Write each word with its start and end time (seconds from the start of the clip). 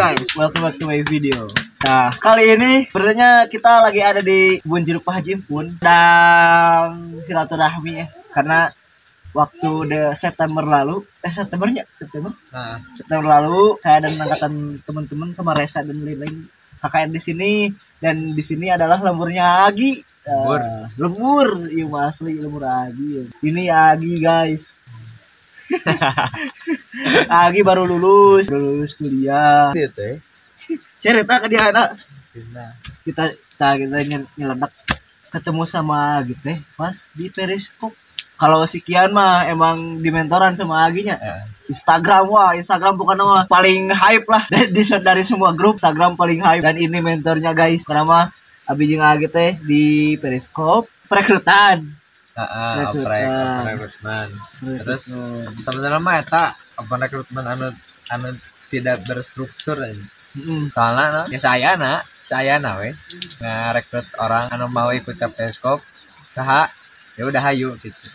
guys, 0.00 0.32
welcome 0.32 0.64
back 0.64 0.80
to 0.80 0.88
my 0.88 1.04
video. 1.04 1.44
Nah, 1.84 2.08
kali 2.16 2.56
ini 2.56 2.88
sebenarnya 2.88 3.44
kita 3.52 3.84
lagi 3.84 4.00
ada 4.00 4.24
di 4.24 4.56
Kebun 4.56 4.80
Jeruk 4.80 5.04
Pak 5.04 5.20
Haji 5.20 5.44
pun 5.44 5.76
dan 5.76 7.20
silaturahmi 7.28 7.92
ya. 8.00 8.08
Karena 8.32 8.72
waktu 9.36 9.70
de 9.92 10.00
September 10.16 10.64
lalu, 10.64 11.04
eh 11.20 11.28
Septembernya, 11.28 11.84
September, 12.00 12.32
Nah, 12.48 12.80
September 12.96 13.26
lalu 13.28 13.76
saya 13.84 14.08
dan 14.08 14.16
angkatan 14.16 14.80
teman-teman 14.88 15.36
sama 15.36 15.52
Resa 15.52 15.84
dan 15.84 16.00
lain-lain 16.00 16.48
KKN 16.80 17.10
di 17.12 17.20
sini 17.20 17.52
dan 18.00 18.32
di 18.32 18.40
sini 18.40 18.72
adalah 18.72 19.04
lemburnya 19.04 19.68
Agi. 19.68 20.00
Lembur. 20.24 20.60
Ah, 20.64 20.88
lembur, 20.96 21.48
iya 21.68 21.84
asli 22.08 22.40
lembur 22.40 22.64
Agi. 22.64 23.36
Ini 23.44 23.68
Agi 23.68 24.16
guys. 24.16 24.79
Agi 27.42 27.60
baru 27.62 27.86
lulus, 27.86 28.50
lulus 28.50 28.92
kuliah. 28.94 29.70
itu 29.72 29.94
ya. 29.96 30.14
Cerita 31.00 31.40
ke 31.40 31.46
dia 31.48 31.72
anak 31.72 31.96
Nah, 32.54 32.70
kita 33.02 33.34
kita 33.34 33.68
kita 33.76 33.96
nyel- 34.06 34.30
nyeledak 34.34 34.70
ketemu 35.28 35.62
sama 35.66 36.22
Agi 36.22 36.34
teh 36.36 36.58
pas 36.74 36.94
di 37.12 37.26
Periskop. 37.26 37.90
Kalau 38.34 38.64
sekian 38.64 39.12
mah 39.12 39.44
emang 39.44 40.00
di 40.00 40.08
mentoran 40.08 40.56
sama 40.56 40.86
Aginya. 40.86 41.18
ya. 41.18 41.44
Instagram 41.68 42.24
wah 42.26 42.50
Instagram 42.56 42.96
bukan 42.96 43.14
nama 43.14 43.44
paling 43.44 43.92
hype 43.92 44.26
lah 44.26 44.48
dari, 44.52 44.72
dari 44.72 45.22
semua 45.22 45.52
grup 45.52 45.76
Instagram 45.76 46.16
paling 46.16 46.40
hype 46.40 46.64
dan 46.64 46.74
ini 46.74 46.98
mentornya 46.98 47.52
guys 47.52 47.84
karena 47.84 48.32
Abi 48.64 48.86
jeung 48.86 49.02
Agi 49.02 49.26
teh 49.26 49.58
di 49.60 50.14
Periskop 50.16 50.86
perekrutan 51.06 51.99
Ah, 52.38 52.88
Rekrutmen. 52.88 53.02
oprek, 53.04 53.28
rekrutmen. 53.66 54.28
Terus 54.80 55.02
sebenarnya 55.60 56.00
mah 56.00 56.16
eta 56.22 56.42
apa 56.56 56.92
rekrutmen 56.96 57.44
anu 57.44 57.66
anu 58.08 58.28
tidak 58.70 59.02
berstruktur. 59.04 59.76
Mm-mm. 60.38 60.70
Soalnya 60.70 61.04
no, 61.10 61.22
ya 61.26 61.38
saya 61.42 61.74
na, 61.74 62.06
saya 62.22 62.62
na 62.62 62.78
we 62.78 62.94
ngerekrut 63.42 64.06
orang 64.22 64.46
anu 64.54 64.70
mau 64.70 64.94
ikut 64.94 65.18
ke 65.18 65.26
Periskop. 65.34 65.82
Saha 66.32 66.70
ya 67.18 67.26
udah 67.26 67.42
hayu 67.42 67.74
gitu. 67.82 68.06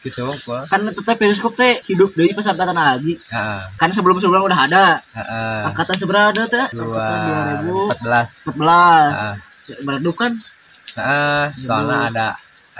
Gitu 0.00 0.24
gua. 0.48 0.64
kan 0.64 0.80
teteh 0.80 1.12
Periskop 1.18 1.52
teh 1.52 1.82
hidup 1.84 2.16
dari 2.16 2.32
pas 2.32 2.48
angkatan 2.48 2.72
Agi 2.72 3.20
Heeh. 3.20 3.62
kan 3.76 3.92
sebelum 3.92 4.16
sebelum 4.16 4.48
udah 4.48 4.58
ada 4.64 4.96
Heeh. 5.12 5.60
angkatan 5.68 5.96
seberapa 6.00 6.32
ada 6.32 6.48
teh 6.48 6.66
Dua 6.72 7.04
angkatan 7.04 7.68
2014 7.68 7.92
empat 7.92 7.98
belas. 8.00 8.30
Beradu 9.84 10.10
kan 10.16 10.32
Heeh. 10.96 11.44
Soalnya 11.68 11.96
ada 12.08 12.26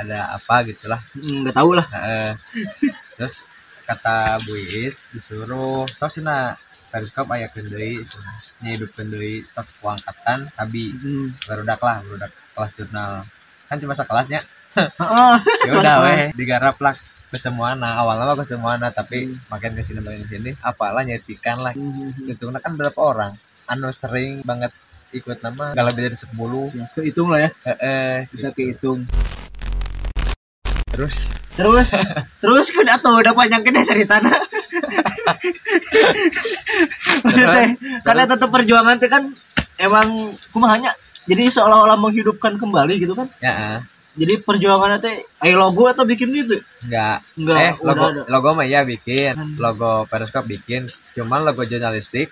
ada 0.03 0.19
apa 0.34 0.55
gitulah. 0.67 1.00
Mm, 1.14 1.47
nggak 1.47 1.55
tahu 1.55 1.70
lah 1.75 1.86
Heeh. 1.89 2.31
Terus 3.17 3.34
kata 3.83 4.39
Bu 4.42 4.55
Iis 4.55 5.11
disuruh 5.11 5.84
terus 5.86 6.14
cenah 6.14 6.56
periskop 6.91 7.27
aya 7.31 7.48
deui 7.48 8.03
cenah. 8.03 8.36
Nyidupkeun 8.61 9.08
deui 9.08 9.42
sok 9.48 9.67
angkatan 9.83 10.50
tapi 10.53 10.92
Mm. 10.92 11.39
barudak 11.47 11.80
lah 11.80 11.97
barudak 12.03 12.30
kelas 12.55 12.73
jurnal. 12.77 13.12
Kan 13.70 13.77
cuma 13.80 13.95
sekelasnya. 13.95 14.41
Heeh. 14.77 15.34
Ya 15.69 15.73
udah 15.78 15.97
weh 16.05 16.23
digarap 16.34 16.77
lah 16.80 16.95
ke 17.33 17.41
semuana 17.41 17.97
awalnya 17.97 18.28
mah 18.28 18.36
ke 18.36 18.45
semuana 18.45 18.92
tapi 18.92 19.25
Hmm. 19.25 19.41
makin 19.48 19.73
ke 19.73 19.80
sini 19.80 20.05
makin 20.05 20.20
ke 20.28 20.36
sini 20.36 20.50
apalah 20.61 21.00
nyetikan 21.00 21.64
lah 21.64 21.73
Mm. 21.73 22.28
itu 22.28 22.45
kan 22.45 22.73
berapa 22.77 23.00
orang 23.00 23.33
anu 23.64 23.89
sering 23.89 24.45
banget 24.45 24.69
ikut 25.17 25.41
nama 25.41 25.73
gak 25.73 25.86
lebih 25.92 26.03
dari 26.08 26.17
10 26.17 26.73
Ya, 26.77 26.84
kehitung 26.92 27.33
lah 27.33 27.41
ya 27.41 27.50
eh 27.80 28.28
bisa 28.28 28.53
kehitung 28.53 29.08
terus? 30.93 31.17
Terus? 31.53 31.89
Terus 32.41 32.67
kan 32.73 32.87
atau 32.89 33.21
udah 33.21 33.33
panjang 33.33 33.61
kena 33.61 33.85
ceritanya 33.85 34.33
Maksudnya, 37.25 37.65
karena 38.03 38.25
tetap 38.25 38.48
perjuangan 38.48 38.97
itu 38.98 39.08
kan 39.08 39.23
emang 39.77 40.33
kumahanya. 40.51 40.92
Jadi 41.23 41.52
seolah-olah 41.52 41.95
menghidupkan 41.97 42.58
kembali 42.58 42.98
gitu 42.98 43.14
kan. 43.14 43.31
Ya. 43.39 43.85
Jadi 44.13 44.45
perjuangannya 44.45 44.98
teh 45.01 45.25
ayo 45.41 45.57
logo 45.57 45.89
atau 45.89 46.05
bikin 46.05 46.29
gitu? 46.35 46.61
Enggak. 46.85 47.25
Enggak 47.33 47.57
eh 47.57 47.73
logo 47.81 48.05
ada. 48.05 48.23
logo 48.29 48.48
mah 48.52 48.67
iya 48.69 48.85
bikin 48.85 49.33
Hmm. 49.39 49.57
logo 49.57 50.05
periskop 50.05 50.45
bikin. 50.45 50.91
Cuman 51.17 51.47
logo 51.47 51.64
jurnalistik 51.64 52.29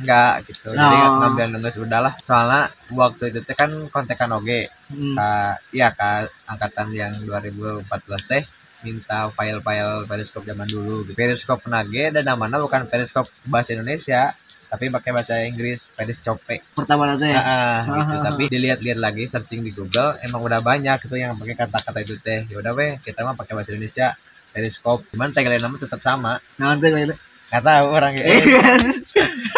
enggak 0.00 0.34
gitu. 0.48 0.72
Jadi 0.72 0.96
Nah. 0.96 1.20
ngambil 1.20 1.46
nulis 1.54 1.76
udahlah. 1.76 2.12
Soalnya 2.24 2.72
waktu 2.90 3.30
itu 3.30 3.40
teh 3.44 3.56
kan 3.56 3.70
kontekan 3.92 4.32
oge. 4.34 4.72
Hmm. 4.90 5.14
ka 5.14 5.30
iya 5.70 5.94
ka 5.94 6.26
angkatan 6.50 6.90
yang 6.90 7.12
2014 7.22 8.22
teh 8.26 8.42
minta 8.80 9.28
file-file 9.36 10.08
periskop 10.08 10.42
zaman 10.48 10.66
dulu. 10.66 11.04
Gitu. 11.04 11.14
periskop 11.14 11.60
penage 11.60 12.10
dan 12.16 12.24
namanya 12.24 12.56
bukan 12.58 12.88
periskop 12.88 13.28
bahasa 13.44 13.76
Indonesia 13.76 14.32
tapi 14.70 14.86
pakai 14.86 15.10
bahasa 15.10 15.34
Inggris 15.42 15.82
periskope 15.98 16.62
pertama 16.78 17.10
nanti 17.10 17.26
ya? 17.34 17.42
Ah, 17.42 17.44
ah, 17.44 17.78
gitu. 17.90 18.14
Ah, 18.14 18.22
tapi 18.30 18.42
dilihat-lihat 18.46 18.98
lagi 19.02 19.26
searching 19.26 19.66
di 19.66 19.74
Google 19.74 20.14
emang 20.22 20.40
udah 20.46 20.62
banyak 20.62 20.96
gitu 21.02 21.18
yang 21.18 21.34
pakai 21.34 21.58
kata-kata 21.58 21.98
itu 22.06 22.14
teh. 22.22 22.46
Ya 22.46 22.56
udah 22.62 22.72
weh 22.72 22.96
kita 23.02 23.26
mah 23.26 23.34
pakai 23.34 23.58
bahasa 23.58 23.74
Indonesia 23.74 24.14
periskop. 24.54 25.02
Cuman 25.10 25.34
tagline 25.34 25.58
nama 25.58 25.74
tetap 25.74 25.98
sama. 26.02 26.38
Nah 26.58 26.66
nanti 26.74 26.86
tahu 27.58 27.86
orang 27.90 28.14
ya 28.14 28.24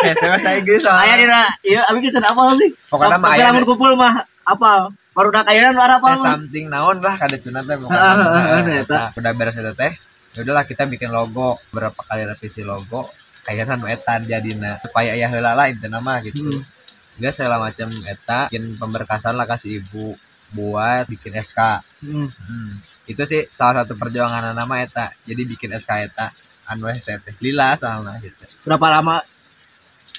saya 0.01 0.13
saya 0.17 0.29
bahasa 0.33 0.49
Inggris 0.57 0.81
ayah 0.81 0.97
soalnya 0.97 1.15
dina 1.21 1.41
iya 1.61 1.81
abi 1.85 2.01
kita 2.01 2.25
apa 2.25 2.57
sih? 2.57 2.73
Pokoknya 2.89 3.21
mah 3.21 3.31
ayah 3.37 3.53
lamun 3.53 3.65
kumpul 3.69 3.93
mah? 3.93 4.25
Apa? 4.49 4.89
Baru 5.13 5.29
udah 5.29 5.45
kayaknya 5.45 5.77
luar 5.77 6.01
apa? 6.01 6.17
Something 6.17 6.73
naon 6.73 7.05
lah 7.05 7.21
kada 7.21 7.37
cuna 7.37 7.61
teh 7.61 7.77
pokoknya 7.77 8.01
Ah, 8.01 8.17
ah, 8.17 8.17
ah, 8.17 8.61
Nah, 8.65 8.73
ah, 8.73 8.81
eta. 8.81 8.97
nah, 8.97 9.09
udah 9.13 9.33
beres 9.37 9.57
itu 9.61 9.73
teh. 9.77 9.93
Ya 10.33 10.39
udahlah 10.41 10.65
kita 10.65 10.83
bikin 10.89 11.13
logo. 11.13 11.61
Berapa 11.69 12.01
kali 12.01 12.25
revisi 12.25 12.65
logo 12.65 13.13
kayaknya 13.45 13.77
nu 13.77 13.87
eta 13.93 14.17
jadina. 14.25 14.81
Supaya 14.81 15.13
aya 15.13 15.29
heula 15.29 15.53
lah 15.53 15.69
intina 15.69 16.01
mah 16.01 16.25
gitu. 16.25 16.49
Hmm. 16.49 16.65
dia 17.13 17.29
segala 17.29 17.61
macam 17.61 17.93
eta 18.09 18.49
bikin 18.49 18.73
pemberkasan 18.81 19.37
lah 19.37 19.45
kasih 19.45 19.85
ibu 19.85 20.17
buat 20.49 21.05
bikin 21.13 21.37
SK 21.45 21.85
Hmm. 22.03 22.33
Hmm, 22.35 22.83
itu 23.07 23.23
sih 23.29 23.47
salah 23.55 23.85
satu 23.85 23.95
perjuangan 24.01 24.57
nama 24.57 24.75
eta. 24.81 25.13
Jadi 25.29 25.45
bikin 25.45 25.77
SK 25.77 26.09
eta 26.09 26.33
anu 26.67 26.87
ST 26.93 27.11
lila 27.43 27.75
soalnya 27.75 28.19
gitu. 28.23 28.43
Berapa 28.63 28.87
lama? 28.89 29.23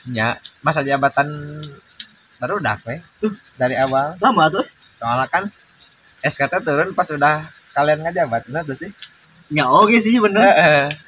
Ya 0.09 0.35
masa 0.59 0.83
jabatan 0.83 1.27
baru 2.39 2.59
udah 2.59 2.75
Uh. 3.23 3.31
dari 3.55 3.75
awal. 3.79 4.19
Lama 4.19 4.43
tuh. 4.51 4.65
Soalnya 4.99 5.27
kan 5.31 5.43
SK 6.23 6.41
teh 6.51 6.59
turun 6.63 6.91
pas 6.91 7.07
udah 7.07 7.47
kalian 7.73 8.03
ngajabat 8.03 8.47
nah 8.51 8.63
tuh 8.63 8.75
sih? 8.75 8.91
Ya 9.51 9.67
oke 9.67 9.95
sih 9.99 10.19
bener. 10.19 10.43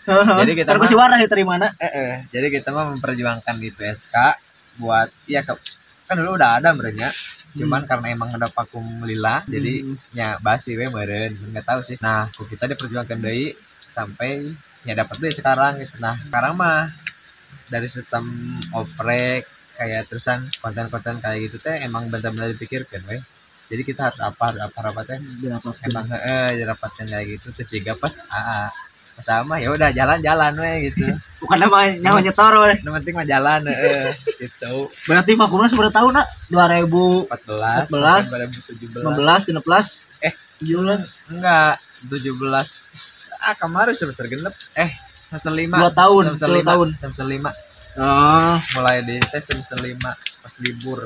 Jadi 0.06 0.52
kita 0.56 0.76
terus 0.76 0.92
warna 0.94 1.16
diterima 1.18 1.56
mana 1.56 1.68
Eh, 1.80 1.88
eh. 1.88 2.14
jadi 2.30 2.48
kita 2.52 2.72
mah 2.72 2.94
memperjuangkan 2.94 3.56
itu 3.64 3.82
SK 3.82 4.16
buat 4.76 5.08
ya 5.26 5.40
ke, 5.40 5.56
kan 6.06 6.20
dulu 6.20 6.36
udah 6.36 6.60
ada 6.60 6.76
merenya 6.76 7.16
cuman 7.56 7.88
karena 7.88 8.12
emang 8.12 8.36
ada 8.36 8.52
vakum 8.52 8.84
lila 9.08 9.40
jadi 9.48 9.88
Hmm. 9.88 9.96
ya 10.12 10.36
basi 10.44 10.76
we 10.76 10.84
meren. 10.92 11.40
Nggak 11.52 11.64
tahu 11.64 11.80
sih. 11.88 11.96
Nah 12.04 12.28
kita 12.28 12.68
diperjuangkan 12.68 13.18
deui 13.20 13.56
sampai 13.88 14.52
ya 14.86 14.94
dapat 14.94 15.18
deh 15.18 15.34
sekarang 15.34 15.82
gitu. 15.82 15.98
Nah 16.00 16.16
sekarang 16.22 16.54
mah 16.56 16.94
dari 17.66 17.90
sistem 17.90 18.54
oprek 18.72 19.50
kayak 19.76 20.08
terusan 20.08 20.48
konten-konten 20.64 21.20
kayak 21.20 21.52
gitu 21.52 21.58
teh 21.60 21.76
emang 21.84 22.08
benar-benar 22.08 22.54
dipikirkan 22.56 23.04
we 23.12 23.20
jadi 23.68 23.82
kita 23.84 24.02
harus 24.08 24.20
apa 24.22 24.44
harus 24.54 24.62
apa 24.64 24.78
apa 24.88 25.02
teh 25.04 25.18
emang 25.84 26.06
eh 26.16 26.56
dirapatkan 26.62 27.06
kayak 27.10 27.26
gitu 27.28 27.52
terus 27.52 27.70
juga 27.74 27.98
pas 28.00 28.14
aa 28.32 28.70
pas 29.16 29.26
sama 29.26 29.64
ya 29.64 29.72
udah 29.72 29.96
jalan-jalan 29.96 30.54
we 30.60 30.92
gitu. 30.92 31.08
Bukan 31.40 31.58
nama 31.60 31.88
nyawa 31.88 32.20
nyetor 32.20 32.54
weh. 32.68 32.76
yang 32.84 32.94
penting 33.00 33.16
mah 33.16 33.28
jalan 33.28 33.62
eh 33.72 34.12
gitu. 34.40 34.92
Berarti 35.08 35.32
vakumnya 35.40 35.72
seberapa 35.72 35.92
tahun 35.92 36.20
nak? 36.20 36.28
2015 36.52 37.32
14 37.32 37.96
16 37.96 38.28
sampai 38.28 38.48
2017 39.56 39.56
16 39.56 40.04
Eh. 40.24 40.34
17 40.64 41.32
enggak 41.36 41.80
17 42.08 43.25
ah 43.46 43.56
kemarin 43.56 43.94
semester 43.94 44.26
genep. 44.26 44.54
Eh 44.74 44.90
semester 45.30 45.54
5 45.54 45.70
dua 45.70 45.92
tahun 45.94 46.22
semester 46.34 46.50
5 46.50 46.70
tahun. 46.70 46.88
semester 46.98 47.26
5 47.30 48.02
ah. 48.02 48.58
Mulai 48.74 48.96
di 49.06 49.16
tes 49.30 49.44
semester 49.46 49.78
5 49.78 50.02
pas 50.02 50.54
libur. 50.62 51.00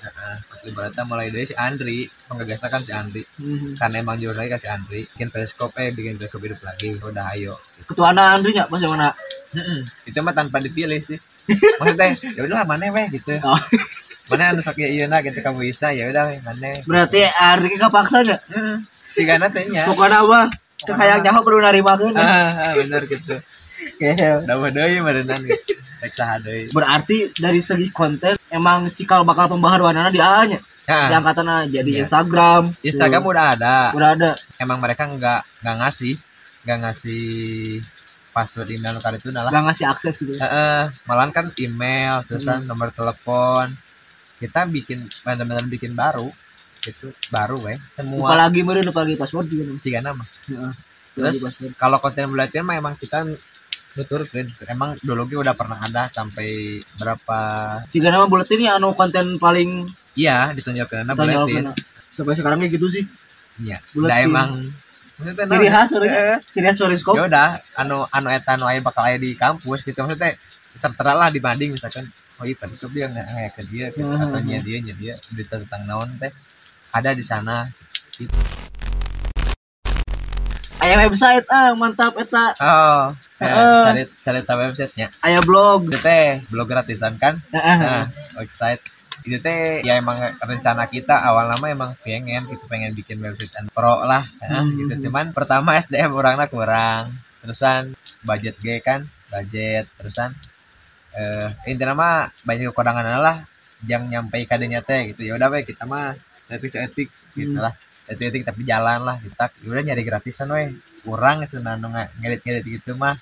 Heeh, 0.00 0.34
pas 0.48 1.04
mulai 1.04 1.28
dari 1.28 1.44
si 1.44 1.56
Andri. 1.56 2.08
Penggagasnya 2.28 2.68
kan 2.68 2.82
si 2.84 2.92
Andri. 2.92 3.22
Hmm. 3.36 3.76
karena 3.76 3.96
emang 4.00 4.16
jurnalnya 4.20 4.56
kan 4.56 4.60
si 4.60 4.68
Andri. 4.68 5.00
Bikin 5.16 5.28
periskop 5.32 5.72
eh 5.80 5.92
bikin 5.92 6.20
periskop 6.20 6.40
hidup 6.44 6.60
lagi. 6.64 6.96
Udah 7.00 7.32
ayo. 7.36 7.56
Ketua 7.84 8.12
anak 8.12 8.40
Andri 8.40 8.56
nya 8.56 8.64
pas 8.68 8.80
yang 8.80 8.96
mana? 8.96 9.12
Itu 10.08 10.18
mah 10.20 10.32
tanpa 10.36 10.60
dipilih 10.60 11.00
sih. 11.04 11.20
Maksudnya 11.80 12.16
ya 12.36 12.40
udahlah 12.44 12.66
mana 12.68 12.92
weh 12.92 13.06
gitu. 13.12 13.40
Oh. 13.44 13.60
mana 14.30 14.54
anu 14.54 14.62
sok 14.62 14.78
ya 14.78 14.86
iya 14.86 15.10
nah 15.10 15.18
gitu 15.18 15.42
kamu 15.42 15.74
bisa 15.74 15.90
ya 15.90 16.06
udah 16.06 16.38
mana? 16.46 16.78
Berarti 16.86 17.26
Andri 17.34 17.74
kepaksa 17.74 18.22
gak 18.22 18.40
Heeh. 18.54 18.78
jika 19.18 19.42
nantinya 19.42 19.90
pokoknya 19.90 20.22
apa 20.22 20.40
kayak 20.86 21.16
nyaho 21.24 21.40
perlu 21.44 21.60
narimakeun 21.60 22.14
ah, 22.16 22.70
ah, 22.70 22.72
bener 22.76 23.04
gitu. 23.08 23.36
Udah 24.00 24.70
deui 24.72 25.00
merenang 25.00 25.44
gitu 25.44 25.76
deui. 26.40 26.72
Berarti 26.72 27.32
dari 27.36 27.60
segi 27.60 27.88
konten 27.92 28.36
emang 28.48 28.88
cikal 28.92 29.24
bakal 29.24 29.52
pembaharuanana 29.52 30.08
di 30.08 30.20
A 30.20 30.48
nya? 30.48 30.60
Di 30.60 30.88
Nah, 30.90 31.22
angkatan 31.22 31.70
jadi 31.70 31.86
Iya. 31.86 32.02
Instagram. 32.02 32.74
Instagram 32.82 33.20
tuh, 33.22 33.30
udah 33.30 33.46
ada. 33.54 33.76
Udah 33.94 34.08
ada. 34.16 34.30
Emang 34.58 34.82
mereka 34.82 35.06
nggak 35.06 35.62
nggak 35.62 35.76
ngasih 35.86 36.14
nggak 36.66 36.78
ngasih 36.82 37.24
password 38.34 38.70
email 38.74 38.98
nu 38.98 39.00
itu 39.02 39.28
lah. 39.30 39.50
Gak 39.50 39.64
ngasih 39.70 39.86
akses 39.86 40.14
gitu. 40.18 40.34
ya. 40.34 40.46
Heeh, 40.46 40.82
malahan 41.06 41.30
kan 41.30 41.46
email 41.58 42.22
terusan 42.26 42.66
nomor 42.66 42.90
telepon. 42.94 43.74
Kita 44.40 44.64
bikin 44.66 45.04
benar-benar 45.22 45.66
bikin 45.68 45.92
baru 45.92 46.32
itu 46.86 47.12
baru 47.28 47.56
weh. 47.60 47.76
Semua 47.96 48.32
Apalagi 48.32 48.64
meureun 48.64 48.88
apalagi 48.88 49.16
password 49.20 49.46
juga. 49.52 49.64
tiga 49.84 50.00
nama. 50.00 50.24
Terus 51.14 51.42
kalau 51.76 51.98
konten 52.00 52.32
belajar 52.32 52.62
mah 52.64 52.78
emang 52.78 52.94
kita 52.96 53.26
nutur 53.98 54.22
emang 54.70 54.94
dulu 55.02 55.26
ge 55.26 55.36
udah 55.42 55.54
pernah 55.58 55.78
ada 55.82 56.06
sampai 56.06 56.78
berapa? 56.94 57.38
Jika 57.90 58.14
nama 58.14 58.30
bulat 58.30 58.46
ini 58.54 58.70
anu 58.70 58.94
konten 58.94 59.34
paling 59.36 59.90
iya 60.14 60.54
ditunjukkan 60.54 61.10
ada 61.10 61.18
tanggal 61.18 61.46
buletin. 61.46 61.64
kena. 61.66 61.72
Sampai 62.14 62.34
sekarang 62.38 62.62
gitu 62.70 62.86
sih. 62.86 63.04
iya 63.60 63.76
udah 63.92 64.16
emang 64.24 64.72
maksudnya 65.18 65.44
Ciri 65.50 65.68
khas 65.68 65.90
orangnya. 65.92 66.38
Ciri 66.48 66.64
khas 66.64 66.76
Soriskop. 66.78 67.18
ya 67.18 67.26
udah 67.26 67.48
anu 67.76 68.06
anu 68.08 68.28
eta 68.32 68.56
anu 68.56 68.64
aya 68.70 68.80
bakal 68.80 69.02
aya 69.04 69.18
di 69.18 69.34
kampus 69.34 69.82
gitu. 69.82 69.98
Maksudnya 70.00 70.38
tertera 70.80 71.12
lah 71.18 71.28
dibanding 71.34 71.74
misalkan 71.74 72.08
oh 72.40 72.46
iya 72.46 72.56
tadi 72.56 72.78
tuh 72.78 72.88
dia 72.94 73.10
nggak 73.10 73.26
kayak 73.26 73.52
ke 73.58 73.62
dia 73.68 73.86
gitu. 73.90 74.06
Atau 74.06 74.40
dia 74.46 74.58
nya 74.62 74.94
dia 74.94 75.14
berita 75.34 75.58
tentang 75.60 75.82
naon 75.90 76.14
teh 76.16 76.30
ada 76.90 77.10
di 77.12 77.22
sana 77.22 77.70
Aya 80.80 80.96
website 80.98 81.44
ah 81.46 81.76
mantap 81.76 82.16
eta. 82.16 82.56
oh 82.56 83.12
eh, 83.36 83.44
Heeh. 83.44 83.84
cari 83.84 84.02
cari 84.24 84.40
tahu 84.42 84.58
websitenya 84.62 85.08
Aya 85.20 85.40
blog. 85.40 85.86
itu 85.86 86.00
teh 86.00 86.40
blog 86.48 86.66
gratisan 86.66 87.14
kan 87.14 87.36
Heeh. 87.50 87.76
nah 87.78 88.04
website 88.34 88.80
itu 89.20 89.36
teh 89.36 89.84
ya 89.84 90.00
emang 90.00 90.16
rencana 90.40 90.88
kita 90.88 91.20
awal 91.20 91.44
nama 91.46 91.66
emang 91.68 91.90
pengen 92.00 92.48
gitu 92.48 92.64
pengen 92.64 92.96
bikin 92.96 93.20
website 93.20 93.52
and 93.54 93.68
pro 93.68 94.00
lah 94.02 94.24
nah, 94.40 94.64
Hmm. 94.64 94.72
gitu 94.74 95.08
cuman 95.08 95.30
pertama 95.30 95.76
SDM 95.76 96.10
orangnya 96.10 96.48
kurang 96.48 97.12
terusan 97.38 97.92
budget 98.24 98.56
G 98.56 98.80
kan 98.80 99.04
budget 99.28 99.84
terusan 100.00 100.32
eh 101.12 101.52
intinya 101.66 101.92
mah 101.92 102.14
banyak 102.40 102.72
kekurangan 102.72 103.04
lah 103.20 103.44
yang 103.84 104.08
nyampe 104.08 104.40
kadenya 104.44 104.80
teh 104.80 105.12
gitu 105.12 105.20
ya 105.22 105.36
udah 105.36 105.48
we 105.50 105.60
kita 105.60 105.84
mah 105.84 106.16
etik 106.50 106.74
etik 106.76 107.08
gitu 107.32 107.54
Hmm. 107.54 107.64
lah. 107.64 107.74
Etik 108.04 108.26
etik 108.28 108.42
tapi 108.44 108.62
jalan 108.62 109.00
lah 109.00 109.16
kita 109.16 109.44
udah 109.62 109.82
nyari 109.82 110.02
gratisan 110.02 110.50
we 110.50 110.74
kurang 111.00 111.40
cenah 111.44 111.74
nu 111.74 111.88
ngedit 111.90 112.40
ngedit 112.42 112.64
gitu 112.68 112.92
mah? 112.94 113.14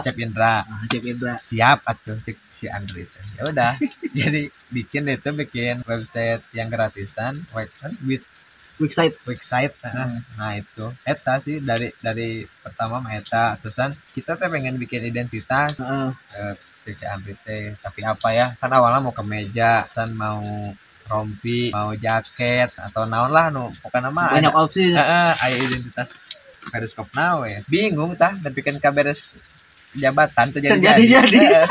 Cep 0.00 0.16
Indra. 0.16 0.64
Ah, 0.64 0.82
Cep 0.86 1.04
Indra. 1.04 1.36
siap 1.40 1.84
atuh 1.84 2.16
cek 2.18 2.36
si 2.50 2.66
Andri 2.66 3.04
ya 3.36 3.46
udah 3.46 3.72
jadi 4.18 4.42
bikin 4.68 5.08
itu 5.08 5.28
bikin 5.30 5.80
website 5.82 6.44
yang 6.50 6.68
gratisan 6.68 7.40
website. 7.50 8.24
Website. 8.76 9.16
website 9.22 9.76
Hmm. 9.82 10.24
nah 10.34 10.56
itu. 10.56 10.88
Eta 11.04 11.36
sih 11.38 11.60
dari 11.60 11.92
dari 11.98 12.28
pertama 12.58 12.96
mah 12.98 13.12
eta. 13.12 13.56
Terusan 13.56 13.92
kita 14.10 14.34
tuh 14.34 14.48
pengen 14.48 14.76
bikin 14.76 15.04
identitas. 15.04 15.76
Heeh. 15.76 16.10
eh, 16.34 16.52
cek 16.82 16.96
si 16.96 17.04
Andri 17.04 17.36
teh. 17.38 17.76
Tapi 17.76 18.00
apa 18.02 18.28
ya? 18.30 18.46
Kan 18.56 18.72
awalnya 18.72 19.00
mau 19.00 19.12
ke 19.12 19.20
meja 19.22 19.84
san 19.86 20.10
mau 20.14 20.40
rompi 21.10 21.74
mau 21.74 21.90
jaket 21.92 22.70
atau 22.78 23.02
naon 23.02 23.34
lah 23.34 23.50
nu 23.50 23.74
pokoknya 23.82 24.14
mah 24.14 24.30
Banyak 24.30 24.54
ada- 24.54 24.62
opsi. 24.62 24.94
Heeh, 24.94 25.30
aya 25.34 25.56
identitas 25.58 26.30
periskop 26.70 27.10
now 27.12 27.42
ya 27.42 27.60
bingung 27.66 28.14
tah 28.14 28.30
bikin 28.38 28.78
kaberes 28.78 29.34
jabatan 29.90 30.54
tuh 30.54 30.62
Can 30.62 30.78
jadi 30.78 31.02
jadi-jadi. 31.02 31.38
Heeh. 31.42 31.68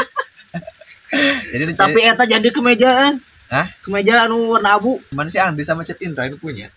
jadi 1.55 1.63
Tapi 1.73 1.99
eta 2.03 2.23
jadi 2.27 2.49
kemejaan. 2.51 3.23
Hah? 3.49 3.65
Kemeja 3.81 4.29
anu 4.29 4.53
warna 4.53 4.77
abu. 4.77 5.01
cuman 5.09 5.25
si 5.25 5.41
Andi 5.41 5.65
sama 5.65 5.81
Chat 5.81 5.97
Indra 6.05 6.29
itu 6.29 6.37
punya 6.37 6.69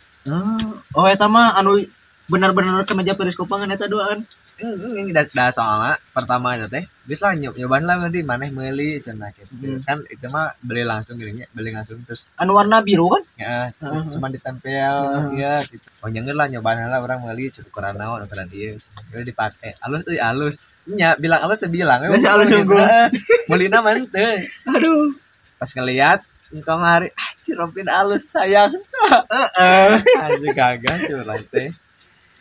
Oh 0.95 1.05
eta 1.05 1.29
mah 1.29 1.53
anu 1.53 1.83
benar-benar 2.31 2.87
kemeja 2.87 3.13
periskopangan 3.13 3.69
eta 3.69 3.91
doaan. 3.91 4.23
Ini 4.63 5.11
dah, 5.11 5.27
soalnya 5.51 5.99
pertama 6.11 6.55
aja 6.55 6.67
teh 6.67 6.87
bisa 7.03 7.27
lah 7.27 7.35
nyob 7.35 7.59
nyobaan 7.59 7.83
lah 7.83 7.99
nanti 7.99 8.23
mana 8.23 8.47
meuli 8.47 8.97
cenah 8.97 9.35
gitu 9.35 9.51
Hmm. 9.53 9.83
kan 9.83 9.99
itu 10.07 10.27
mah 10.27 10.55
beli 10.61 10.83
langsung 10.83 11.19
gini 11.19 11.43
beli 11.51 11.75
langsung 11.75 11.99
terus 12.03 12.31
Anu 12.35 12.55
warna 12.55 12.79
biru 12.79 13.11
kan? 13.11 13.23
ya 13.35 13.75
terus 13.75 14.01
Heeh. 14.01 14.13
cuma 14.15 14.31
ditempel 14.31 14.95
Heeh. 15.03 15.35
ya 15.35 15.55
gitu 15.67 15.83
oh 15.99 16.09
nyengen 16.09 16.35
lah 16.35 16.47
nyobaan 16.47 16.87
lah 16.87 17.03
orang 17.03 17.19
meuli 17.21 17.51
ukuran 17.51 17.99
naon 17.99 18.23
ukuran 18.23 18.47
dia 18.47 18.79
jadi 19.11 19.27
dipakai 19.27 19.75
alus 19.83 20.07
tuh 20.07 20.15
alus 20.15 20.57
nya 20.87 21.19
bilang 21.19 21.43
alus 21.43 21.59
tuh 21.59 21.67
bilang 21.69 21.99
Masih 22.07 22.31
halus 22.31 22.47
sungguh. 22.47 23.67
naman 23.67 24.07
teh 24.07 24.47
Aduh. 24.71 25.11
pas 25.59 25.71
ngeliat 25.71 26.23
engkau 26.53 26.79
hari 26.79 27.11
ah 27.15 27.31
si 27.41 27.51
Rompin 27.53 27.91
alus 27.91 28.31
sayang 28.31 28.71
Heeh. 29.11 29.91
aja 30.23 30.49
gagah 30.55 30.97
curang 31.03 31.43
teh 31.51 31.69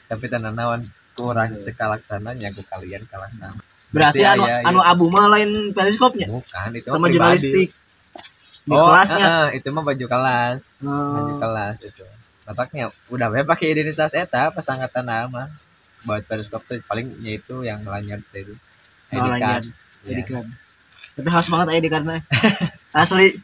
tapi 0.05 0.25
tenan 0.29 0.53
naon 0.53 0.85
kurang 1.13 1.49
teh 1.59 1.71
kalaksananya 1.71 2.49
ku 2.51 2.61
kalian 2.63 3.03
kalaksana 3.05 3.59
Berarti 3.89 4.19
Iya, 4.19 4.33
anu 4.33 4.43
iya, 4.45 4.55
anu 4.63 4.79
iya. 4.79 4.87
abu 4.87 5.05
mah 5.07 5.27
lain 5.27 5.51
periskopnya. 5.69 6.27
bukan 6.27 6.69
itu 6.73 6.87
Sama 6.87 7.07
jurnalistik. 7.07 7.69
Di 8.61 8.71
oh 8.71 8.87
kelasnya. 8.87 9.19
heeh, 9.19 9.47
itu 9.57 9.67
mah 9.69 9.83
baju 9.83 10.05
kelas 10.07 10.61
baju 10.79 11.27
Oh. 11.27 11.37
kelas 11.37 11.77
itu 11.81 12.03
letaknya 12.41 12.83
udah 13.07 13.27
we 13.27 13.43
pakai 13.43 13.67
identitas 13.69 14.11
eta 14.13 14.47
pas 14.47 14.63
angkatan 14.65 15.03
nama 15.03 15.51
buat 16.01 16.23
periskop 16.23 16.63
teh 16.65 16.79
palingnya 16.79 17.31
itu 17.33 17.61
yang 17.61 17.83
lanyard 17.83 18.23
itu 18.31 18.55
Oh, 19.09 19.17
ID 19.17 19.27
lanyard. 19.29 19.41
card 19.41 19.65
Ya. 20.01 20.23
kan. 20.23 20.45
Itu 21.13 21.27
khas 21.27 21.47
banget 21.47 21.67
ID 21.73 21.85
karena 21.89 22.15
asli. 22.95 23.37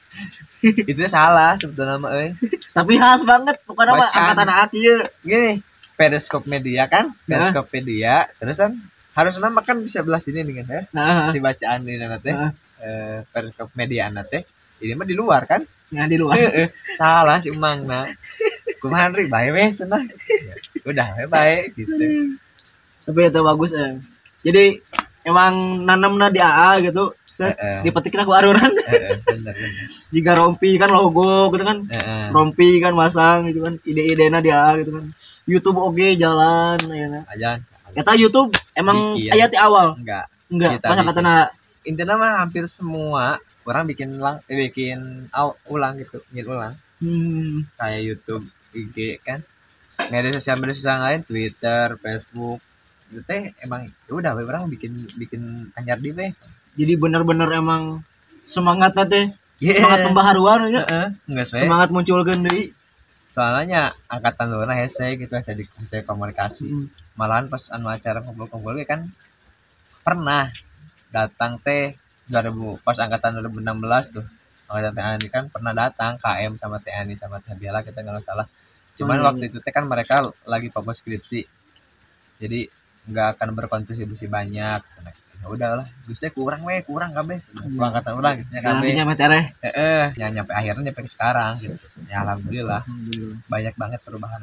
itu 0.64 1.02
salah 1.06 1.54
sebetulnya 1.54 1.98
mah 1.98 2.12
euy 2.14 2.32
Tapi 2.78 2.94
khas 2.96 3.22
banget. 3.22 3.56
Bukan 3.64 3.86
apa 3.86 4.00
Bacaan. 4.02 4.18
angkatan 4.24 4.48
ya. 4.74 4.98
gini 5.22 5.52
periskop 5.98 6.46
media 6.46 6.86
kan? 6.86 7.12
Nah. 7.26 7.50
periskop 7.50 7.68
media. 7.74 8.30
Terus 8.38 8.58
kan 8.62 8.72
harus 9.18 9.36
nama 9.42 9.60
kan 9.66 9.82
di 9.82 9.90
sebelah 9.90 10.22
sini 10.22 10.46
nih 10.46 10.54
kan 10.62 10.66
ya. 10.70 10.82
Nah, 10.94 11.34
si 11.34 11.42
bacaan 11.42 11.82
ini 11.84 11.98
nanti. 12.06 12.30
Heeh. 12.30 12.52
eh, 12.78 13.20
periskop 13.34 13.74
media 13.74 14.14
nanti. 14.14 14.38
Ini 14.78 14.94
mah 14.94 15.10
di 15.10 15.18
luar 15.18 15.50
kan? 15.50 15.66
Yang 15.90 16.08
di 16.14 16.18
luar. 16.22 16.38
Salah 17.02 17.42
si 17.42 17.50
emang 17.50 17.82
nah 17.90 18.06
kumahan 18.78 19.10
ri? 19.18 19.26
Bae 19.26 19.50
weh 19.50 19.74
cenah 19.74 20.06
Ya, 20.06 20.56
udah 20.86 21.08
we 21.18 21.26
bae 21.26 21.74
gitu. 21.74 22.38
Tapi 23.10 23.20
itu 23.26 23.40
bagus 23.42 23.72
eh. 23.74 23.98
Jadi 24.46 24.78
emang 25.26 25.82
nanamna 25.82 26.30
di 26.30 26.38
AA 26.38 26.86
gitu. 26.86 27.18
Heeh. 27.38 27.86
Dipetiknya 27.86 28.26
ku 28.26 28.34
aruran. 28.34 28.72
Bener 28.74 29.22
bener 29.22 29.56
Jika 30.10 30.32
rompi 30.34 30.82
kan 30.82 30.90
logo 30.90 31.54
gitu 31.54 31.62
kan. 31.62 31.86
Heeh. 31.86 32.34
Rompi 32.34 32.82
kan 32.82 32.98
masang 32.98 33.46
gitu 33.54 33.62
kan. 33.62 33.78
Ide-idena 33.86 34.42
di 34.42 34.50
AA 34.50 34.82
gitu 34.82 34.92
kan. 34.98 35.06
YouTube 35.46 35.78
oke 35.78 36.08
jalan 36.18 36.78
ya. 36.92 37.22
aja 37.30 37.50
Kata 37.94 38.18
YouTube 38.18 38.52
emang 38.74 39.16
Iya. 39.16 39.32
ayat 39.38 39.50
di 39.54 39.60
awal. 39.60 39.96
enggak 39.98 40.26
Enggak, 40.48 40.80
Kita 40.80 40.86
pas 40.88 40.96
bikin. 40.96 41.08
katana 41.12 41.34
intinya 41.88 42.16
mah 42.20 42.34
hampir 42.44 42.64
semua 42.68 43.40
orang 43.68 43.84
bikin 43.88 44.20
ulang 44.20 44.40
eh, 44.48 44.56
bikin 44.68 45.28
ulang 45.68 45.94
gitu 46.00 46.20
bikin 46.32 46.48
ulang 46.48 46.74
hmm, 47.00 47.68
kayak 47.76 48.02
YouTube 48.04 48.44
IG 48.76 49.24
kan 49.24 49.40
media 50.12 50.36
sosial 50.36 50.60
media 50.60 50.76
sosial 50.76 51.00
lain 51.00 51.24
Twitter 51.24 51.96
Facebook 52.00 52.60
itu 53.08 53.24
teh 53.24 53.56
emang 53.64 53.88
ya 54.08 54.12
udah 54.12 54.36
orang 54.36 54.68
bikin 54.68 55.08
bikin 55.16 55.72
anyar 55.76 56.00
di 56.00 56.12
weh 56.12 56.32
jadi 56.78 56.94
bener-bener 56.96 57.50
emang 57.52 58.06
semangat 58.46 58.94
teh 59.10 59.34
Yeah. 59.58 59.74
semangat 59.82 60.06
pembaharuan 60.06 60.70
ya. 60.70 60.86
Enggak 61.26 61.50
sih 61.50 61.58
Semangat 61.66 61.90
muncul 61.90 62.22
deui. 62.22 62.78
soalnya 63.34 63.98
angkatan 64.06 64.50
lu 64.50 64.62
nah 64.62 64.74
hese 64.74 65.18
gitu 65.18 65.34
hese 65.34 65.54
di 65.54 65.66
hese 65.78 66.06
komunikasi 66.06 66.70
Hmm. 66.70 66.90
malahan 67.14 67.50
pas 67.50 67.70
anu 67.70 67.90
acara 67.90 68.22
kumpul-kumpul 68.22 68.78
kan 68.86 69.10
pernah 70.02 70.50
datang 71.10 71.58
teh 71.58 71.98
2000 72.30 72.78
pas 72.82 72.98
angkatan 72.98 73.42
2016 73.42 74.14
tuh 74.14 74.26
angkatan 74.70 74.94
teh 74.94 75.06
Ani 75.06 75.28
kan 75.30 75.44
pernah 75.50 75.74
datang 75.74 76.18
KM 76.18 76.58
sama 76.58 76.78
teh 76.78 76.94
Ani 76.94 77.18
sama 77.18 77.42
teh 77.42 77.54
Bella 77.54 77.82
kita 77.82 78.02
nggak 78.02 78.26
salah 78.26 78.46
cuman 78.94 79.18
iya, 79.18 79.26
waktu 79.26 79.44
itu 79.50 79.58
teh 79.58 79.74
kan 79.74 79.86
mereka 79.86 80.22
lagi 80.46 80.70
fokus 80.70 81.02
skripsi 81.02 81.42
jadi 82.38 82.70
nggak 83.08 83.28
akan 83.34 83.50
berkontribusi 83.54 84.28
banyak 84.28 84.80
ya 85.38 85.46
udahlah 85.48 85.88
Gusti 86.04 86.28
kurang 86.30 86.62
weh 86.62 86.82
kurang 86.82 87.14
kabeh 87.14 87.40
Hmm. 87.54 87.80
angkatan 87.80 88.14
orang 88.16 88.34
gitu 88.38 88.52
ya 88.52 88.60
kabeh 88.60 88.74
Nantinya 88.84 89.04
metere. 89.06 89.40
heeh 89.62 90.04
ya 90.14 90.28
nyampe 90.28 90.52
akhirnya 90.52 90.84
nyampe 90.84 91.08
sekarang 91.08 91.52
gitu 91.58 91.78
ya 92.06 92.22
alhamdulillah 92.22 92.82
Alhamdulillah. 92.84 93.38
banyak 93.46 93.74
banget 93.74 94.00
perubahan 94.02 94.42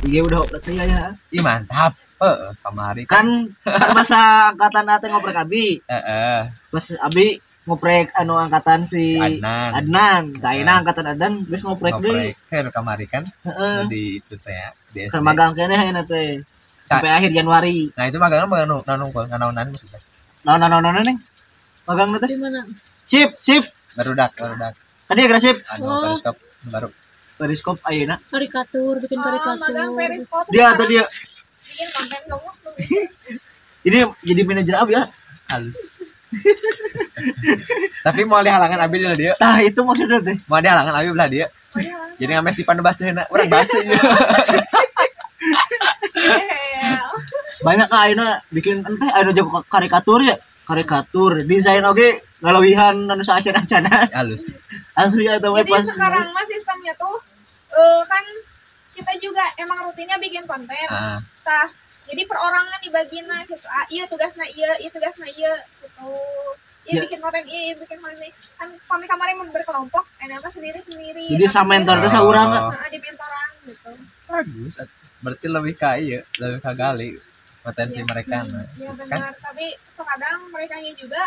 Iya 0.00 0.22
udah 0.22 0.38
oprek 0.40 0.62
ya 0.70 0.84
ya. 0.86 1.02
Ih 1.28 1.42
mantap. 1.42 1.98
Heeh, 2.22 2.54
kamari 2.62 3.02
kan. 3.02 3.50
Kan 3.66 3.90
masa 3.92 4.54
angkatan 4.54 4.86
ate 4.86 5.10
ngoprek 5.10 5.34
Abi. 5.36 5.82
Heeh, 5.84 6.38
Pas 6.70 6.86
Abi 7.02 7.42
ngoprek 7.66 8.14
anu 8.14 8.38
angkatan 8.38 8.86
si 8.86 9.10
si 9.10 9.18
Adnan. 9.18 9.74
Adnan. 9.74 10.22
Kaina 10.38 10.72
angkatan 10.80 11.02
Adnan 11.12 11.32
geus 11.44 11.66
ngoprek 11.66 11.98
deui. 11.98 12.30
Ngoprek. 12.30 12.70
Kamari 12.70 13.06
kan 13.10 13.26
Heeh. 13.42 13.90
di 13.90 14.22
itu 14.22 14.38
teh 14.38 14.54
ya. 14.54 14.70
Kan 15.10 15.20
magang 15.20 15.52
kene 15.52 15.74
ayeuna 15.74 16.06
teh. 16.06 16.46
Sampai 16.88 17.10
akhir 17.12 17.30
Januari. 17.30 17.92
Nah, 17.92 18.04
itu 18.08 18.16
magangnya 18.16 18.48
mau 18.48 18.80
nanung 18.82 19.12
nanaunan 19.12 19.66
maksudnya. 19.68 20.00
Naon 20.42 20.60
naon 20.64 20.80
naon 20.80 21.04
nih? 21.04 21.16
Magang 21.84 22.16
teh. 22.16 22.28
di 22.28 22.36
mana 22.40 22.60
Sip, 23.04 23.30
sip. 23.40 23.64
Barudak, 23.96 24.32
barudak. 24.34 24.72
Tadi 25.04 25.20
geus 25.24 25.40
sip. 25.40 25.56
Anu 25.68 25.84
Oh. 25.84 26.00
periskop 26.04 26.36
baru. 26.64 26.88
Periskop 27.38 27.76
ayeuna. 27.84 28.16
karikatur 28.32 28.98
bikin 28.98 29.20
Oh, 29.20 29.24
magang 29.24 29.46
karikatur 29.54 29.96
periskop. 29.96 30.44
Dia 30.48 30.64
atau 30.72 30.84
dia 30.84 31.04
Bikin 31.68 31.88
konten 31.92 32.20
dong. 32.26 32.42
ini 33.84 33.98
jadi 34.24 34.40
manajer 34.42 34.74
abi 34.74 34.92
ya 34.92 35.02
halus 35.48 36.02
tapi 38.06 38.20
mau 38.24 38.40
dihalangan 38.40 38.80
abi 38.84 38.96
lah 39.00 39.16
dia 39.16 39.32
nah 39.38 39.56
itu 39.60 39.80
maksudnya 39.80 40.18
teh 40.20 40.36
mau 40.44 40.60
dihalangan 40.60 40.92
abi 40.92 41.08
belah 41.08 41.28
dia 41.28 41.46
jadi 42.18 42.36
ngambil 42.36 42.52
si 42.52 42.62
pandu 42.64 42.82
bahasa 42.84 43.06
orang 43.06 43.48
bahasa 43.48 43.76
ya 43.86 43.96
banyak 47.68 47.86
kah 47.92 48.00
ayeuna 48.08 48.28
bikin 48.48 48.76
entah 48.80 49.10
ada 49.12 49.30
jago 49.36 49.60
karikatur 49.68 50.20
ya 50.24 50.36
karikatur 50.64 51.44
desain 51.44 51.84
oke 51.84 52.08
ngalawihan 52.40 52.96
anu 53.12 53.20
saacan 53.20 53.56
acana 53.60 54.08
halus 54.16 54.56
asli 54.96 55.28
atau 55.28 55.52
Jadi 55.52 55.68
pas 55.68 55.84
sekarang 55.84 56.32
mah 56.32 56.44
sistemnya 56.48 56.92
tuh 56.96 57.16
eh, 57.72 58.00
kan 58.08 58.24
kita 58.98 59.12
juga 59.22 59.44
emang 59.62 59.78
rutinnya 59.86 60.18
bikin 60.18 60.42
konten. 60.42 60.88
ah 60.90 61.22
Tah, 61.46 61.70
jadi 62.10 62.26
perorangan 62.26 62.82
dibagiin 62.82 63.30
gitu. 63.46 63.62
Ah, 63.70 63.86
iya 63.94 64.04
tugasnya 64.10 64.42
iya, 64.50 64.74
iya 64.82 64.90
tugasnya 64.90 65.28
iya 65.38 65.52
gitu. 65.78 66.10
Iya 66.88 66.98
Ya. 66.98 67.00
bikin 67.04 67.20
konten 67.20 67.44
iya, 67.46 67.60
iya 67.70 67.74
bikin 67.78 67.98
konten 68.02 68.18
iya. 68.26 68.32
Kan 68.58 68.68
kami 68.90 69.04
kemarin 69.06 69.38
mau 69.38 69.46
berkelompok, 69.54 70.04
enak 70.18 70.42
sendiri 70.50 70.80
sendiri. 70.82 71.30
jadi 71.30 71.46
sama 71.46 71.78
mentor 71.78 72.02
teh 72.02 72.10
saurang 72.10 72.48
Oh. 72.50 72.72
Nah, 72.74 72.88
di 72.90 72.98
mentoran 72.98 73.48
gitu. 73.70 73.90
bagus 74.26 74.74
berarti 75.18 75.46
lebih 75.50 75.74
kaya 75.78 76.20
lebih 76.38 76.60
kagali 76.62 77.08
potensi 77.68 78.00
Iya. 78.00 78.08
mereka 78.08 78.36
Hmm, 78.40 78.48
nah. 78.48 78.64
Iya 78.72 78.90
kan 78.96 78.98
benar, 79.04 79.32
tapi 79.36 79.66
kadang 79.92 80.38
mereka 80.48 80.74
juga 80.96 81.22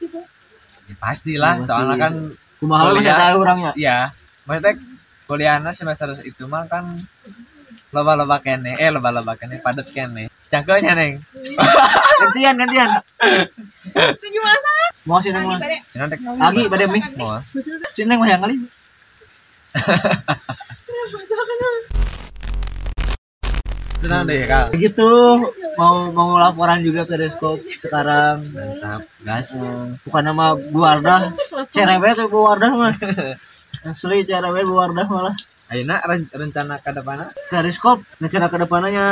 sibuk. 0.00 0.24
ya, 0.88 0.94
pastilah 0.96 1.52
Iya, 1.60 1.64
soalnya 1.68 1.96
kan 2.00 2.12
kumaha 2.56 2.96
bisa 2.96 3.12
tahu 3.14 3.38
orangnya? 3.44 3.72
Ya 3.76 3.98
maksudnya 4.48 4.72
kuliahnya 5.28 5.70
semester 5.70 6.08
itu 6.24 6.48
mah 6.48 6.64
kan 6.66 6.96
loba-loba 7.92 8.40
kene 8.40 8.72
eh 8.80 8.88
loba-loba 8.88 9.36
kene 9.36 9.60
padat 9.60 9.84
kene. 9.92 10.32
Cangkelnya 10.48 10.96
neng. 10.96 11.20
Gantian 12.20 12.54
gantian. 12.60 12.90
Tujuh 13.92 14.42
masa. 14.44 14.70
mau 15.02 15.18
sih 15.18 15.34
neng 15.34 15.50
dek 15.58 15.82
lagi 16.22 16.62
pada 16.70 16.86
mi. 16.86 17.00
mau. 17.18 17.40
Sih 17.90 18.04
neng 18.08 18.20
mah 18.20 18.28
yang 18.28 18.40
kali 18.40 18.56
tenang 24.02 24.26
deh 24.26 24.42
kal 24.50 24.66
begitu 24.74 25.06
mau 25.78 26.10
mau 26.12 26.36
laporan 26.36 26.82
juga 26.84 27.06
periskop 27.08 27.62
sekarang. 27.80 28.44
Mantap 28.52 29.02
gas. 29.24 29.56
Eh, 29.56 29.96
bukan 30.04 30.22
nama 30.22 30.52
Bu 30.58 30.84
Wardah. 30.84 31.32
Cerewet 31.72 32.18
tuh 32.18 32.28
Bu 32.28 32.44
Wardah 32.44 32.70
mah? 32.76 32.94
Asli 33.88 34.26
cerewet 34.26 34.66
Bu 34.68 34.76
Wardah 34.76 35.06
malah. 35.08 35.36
Ren- 35.72 36.28
rencana 36.28 36.76
ke 36.84 36.92
depannya? 36.92 37.32
Periskop 37.48 38.04
rencana 38.20 38.52
ke 38.52 38.56
depannya 38.60 39.06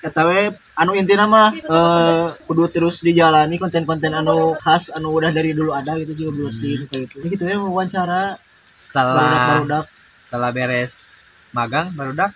kata 0.00 0.20
we 0.24 0.40
anu 0.80 0.96
intinya 0.96 1.28
mah 1.28 1.48
eh, 1.52 2.26
kudu 2.48 2.72
terus 2.72 3.04
dijalani 3.04 3.60
konten-konten 3.60 4.16
anu 4.16 4.56
khas 4.56 4.88
anu 4.96 5.12
udah 5.12 5.28
dari 5.28 5.52
dulu 5.52 5.76
ada 5.76 5.92
gitu 6.00 6.16
juga 6.16 6.48
buat 6.48 6.56
di 6.56 6.88
kayak 6.88 7.04
gitu 7.12 7.24
gitu 7.28 7.44
ya 7.44 7.60
wawancara. 7.60 8.40
Setelah 8.80 9.28
barudak 9.60 9.84
setelah 10.26 10.50
beres 10.56 11.20
magang 11.52 11.92
baru 11.92 12.16
dak 12.16 12.32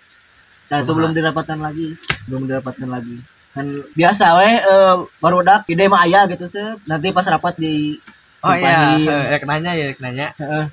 nah 0.71 0.79
itu 0.79 0.87
Kumaha? 0.87 0.97
belum 0.97 1.11
didapatkan 1.11 1.59
lagi. 1.59 1.87
Belum 2.31 2.41
didapatkan 2.47 2.87
lagi. 2.87 3.17
Kan 3.51 3.83
biasa 3.91 4.25
we 4.39 4.49
eh, 4.63 4.95
barudak 5.19 5.67
ide 5.67 5.91
mah 5.91 6.07
aya 6.07 6.23
gitu 6.31 6.47
sih 6.47 6.63
nanti 6.87 7.11
pas 7.11 7.27
rapat 7.27 7.59
di 7.59 7.99
oh 8.39 8.55
iya. 8.55 8.95
Eh, 8.95 9.35
ya 9.35 9.37
nanya 9.43 9.71
ya 9.75 9.91
nanya 9.99 10.31
Heeh. 10.39 10.65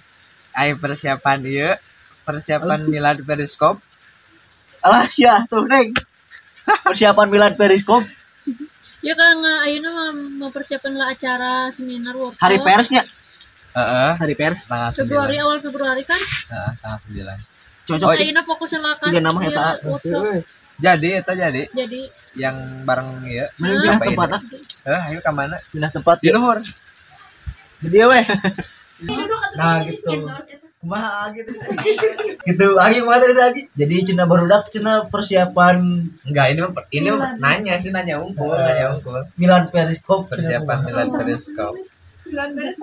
ayo 0.55 0.73
persiapan 0.78 1.43
iya. 1.43 1.83
Persiapan 2.23 2.87
milad 2.87 3.19
periskop. 3.26 3.83
Alah 4.78 5.11
sia 5.11 5.43
tuh 5.50 5.67
neng. 5.67 5.90
Persiapan 6.87 7.26
milad 7.26 7.59
periskop. 7.59 8.07
Ya 9.02 9.19
kan 9.19 9.43
ayeuna 9.67 9.90
mah 9.90 10.11
mempersiapkan 10.47 10.95
lah 10.95 11.11
acara 11.11 11.75
seminar 11.75 12.14
workshop. 12.14 12.38
hari 12.38 12.62
persnya 12.62 13.02
Heeh, 13.78 14.11
hari 14.19 14.35
pers. 14.35 14.67
Tanggal 14.67 14.90
Februari 14.90 15.38
9 15.38 15.45
awal 15.45 15.57
Februari 15.62 16.02
kan. 16.02 16.19
Heeh, 16.19 16.73
tanggal 16.83 16.99
9 16.99 17.58
cocok. 17.88 18.09
Oh, 18.09 18.12
ayeuna 18.12 18.42
fokus 18.45 18.71
lah 18.76 18.95
kan 19.00 19.09
tiga 19.09 19.21
nama 19.25 19.40
eta 19.40 19.66
workshop. 19.88 20.45
jadi 20.78 21.09
itu 21.25 21.33
jadi. 21.33 21.62
Jadi. 21.73 22.00
Yang 22.37 22.57
bareng 22.85 23.11
ya 23.25 23.47
pindah 23.57 23.99
tempat 23.99 24.28
ah? 24.37 24.42
Eh 24.85 25.00
ayo 25.11 25.18
ke 25.25 25.30
mana? 25.33 25.57
Pindah 25.73 25.90
tempat 25.90 26.16
di 26.21 26.28
luhur 26.30 26.61
dia 27.83 28.04
weh. 28.11 28.25
Nah 29.57 29.87
gitu. 29.88 30.26
kumaha 30.78 31.35
gitu. 31.35 31.50
Gitu 32.47 32.64
lagi 32.71 33.02
kumaha 33.02 33.18
tadi 33.25 33.35
lagi 33.35 33.62
jadi 33.75 33.95
cina 34.04 34.28
barudak 34.28 34.71
cina 34.71 35.09
persiapan. 35.09 35.76
Enggak 36.28 36.47
ini 36.54 36.61
mah 36.62 36.85
ini 36.92 37.09
mah 37.11 37.30
nanya 37.40 37.75
sih 37.83 37.90
nanya 37.90 38.21
unggul 38.23 38.54
Eh. 38.54 38.62
nanya 38.62 38.95
unggul 38.95 39.26
milad 39.40 39.73
periskop. 39.73 40.30
Persiapan 40.30 40.87
milad 40.87 41.09
periskop 41.16 41.75
Bulan 42.28 42.49
beres 42.52 42.76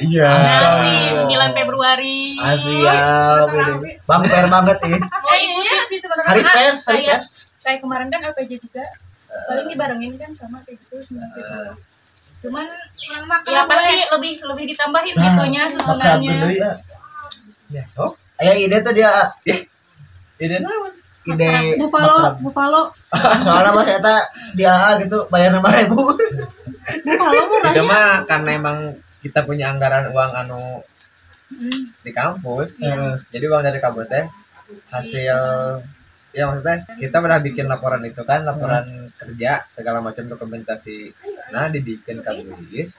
iya 0.00 0.28
Astaga. 0.28 1.26
9 1.26 1.58
Februari. 1.58 2.20
Ah, 2.36 2.54
siap 2.54 3.48
ini 3.48 3.98
bang 4.00 4.22
per 4.24 4.46
banget 4.48 4.78
ini 4.84 4.98
Oh, 4.98 5.34
ikutin 5.36 5.80
sih 5.86 5.98
sebenarnya. 5.98 6.28
hari 6.28 6.42
pers 6.44 6.80
hari 6.84 7.00
pers 7.04 7.28
Kayak 7.58 7.78
kemarin 7.80 8.06
kan 8.08 8.20
LPJ 8.28 8.50
juga. 8.58 8.84
Paling 9.46 9.66
dibarengin 9.66 10.12
kan 10.16 10.30
sama 10.32 10.60
kayak 10.62 10.78
gitu 10.82 10.96
sembilan 11.04 11.28
Februari. 11.32 11.72
Cuman 12.40 12.66
Kurang 12.98 13.24
makan 13.24 13.48
ya 13.48 13.60
gue. 13.60 13.70
pasti 13.70 13.94
lebih 14.08 14.32
lebih 14.44 14.64
ditambahin 14.68 15.14
Nah, 15.14 15.22
gitunya 15.28 15.62
susunannya. 15.68 16.36
ya 16.52 16.70
ya 17.70 17.82
sok 17.86 18.12
aya 18.36 18.52
ide 18.54 18.76
tuh 18.78 18.92
dia 18.92 19.10
ini 19.42 19.64
ide 20.38 20.56
akrab. 22.18 22.34
Buffalo. 22.42 22.80
soalnya 23.46 23.70
mas 23.72 23.88
eta 23.88 24.16
dia 24.52 24.74
gitu 24.98 25.30
bayar 25.30 25.54
lima 25.54 25.70
ribu 25.70 26.18
Buffalo 27.06 27.40
murah 27.46 27.70
itu 27.70 27.82
mah 27.86 28.26
karena 28.26 28.50
emang 28.52 28.78
kita 29.22 29.46
punya 29.46 29.70
anggaran 29.70 30.10
uang 30.10 30.32
anu 30.36 30.62
Hmm. 31.52 31.92
di 32.00 32.08
kampus 32.16 32.80
Iya. 32.80 33.20
jadi 33.28 33.44
uang 33.44 33.60
dari 33.60 33.76
kampus 33.76 34.08
teh 34.08 34.24
hasil 34.88 35.36
ya 36.32 36.48
maksudnya 36.48 36.88
kita 36.96 37.20
pernah 37.20 37.44
bikin 37.44 37.68
laporan 37.68 38.00
itu 38.08 38.24
kan 38.24 38.40
laporan 38.40 39.12
kerja 39.12 39.60
segala 39.68 40.00
macam 40.00 40.32
dokumentasi 40.32 41.12
nah 41.52 41.68
dibikin 41.68 42.24
kampus 42.24 42.96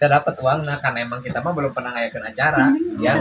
kita 0.00 0.16
dapat 0.16 0.32
uang 0.40 0.64
nah 0.64 0.80
karena 0.80 1.04
emang 1.04 1.20
kita 1.20 1.44
mah 1.44 1.52
belum 1.52 1.76
pernah 1.76 1.92
ngayakin 1.92 2.24
acara 2.24 2.72
yang 2.96 3.20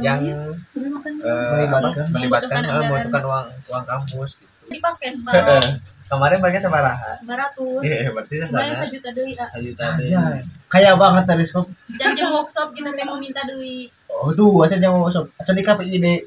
yang 0.00 0.20
eh, 0.24 0.56
Melibatkan. 0.72 2.00
apa, 2.00 2.12
melibatkan 2.16 2.60
eh, 2.64 2.72
membutuhkan 2.80 3.22
uang 3.22 3.46
uang 3.68 3.84
kampus 3.84 4.30
gitu 4.40 4.48
Dipakai 4.64 5.12
separuh 5.12 5.60
kemarin 6.08 6.40
pakai 6.40 6.60
sabaraha 6.64 7.20
200. 7.20 7.84
iya 7.84 8.08
berarti 8.08 8.34
Kemarin 8.40 8.72
sana 8.72 8.88
sejuta 8.88 9.10
deui. 9.12 9.36
ah. 9.36 9.48
sejuta 9.52 9.84
Anjay. 9.94 10.40
kaya 10.66 10.96
banget 10.96 11.22
periskop 11.28 11.68
Jangan 11.92 12.28
workshop 12.32 12.68
kita 12.72 12.88
teh 12.88 13.04
mau 13.04 13.20
minta 13.20 13.44
deui. 13.44 13.92
oh 14.08 14.32
tuh 14.32 14.64
aja 14.64 14.80
yang 14.80 14.96
mau 14.96 15.04
masuk 15.04 15.28
aja 15.36 15.52
nikah 15.52 15.76
ide 15.84 16.24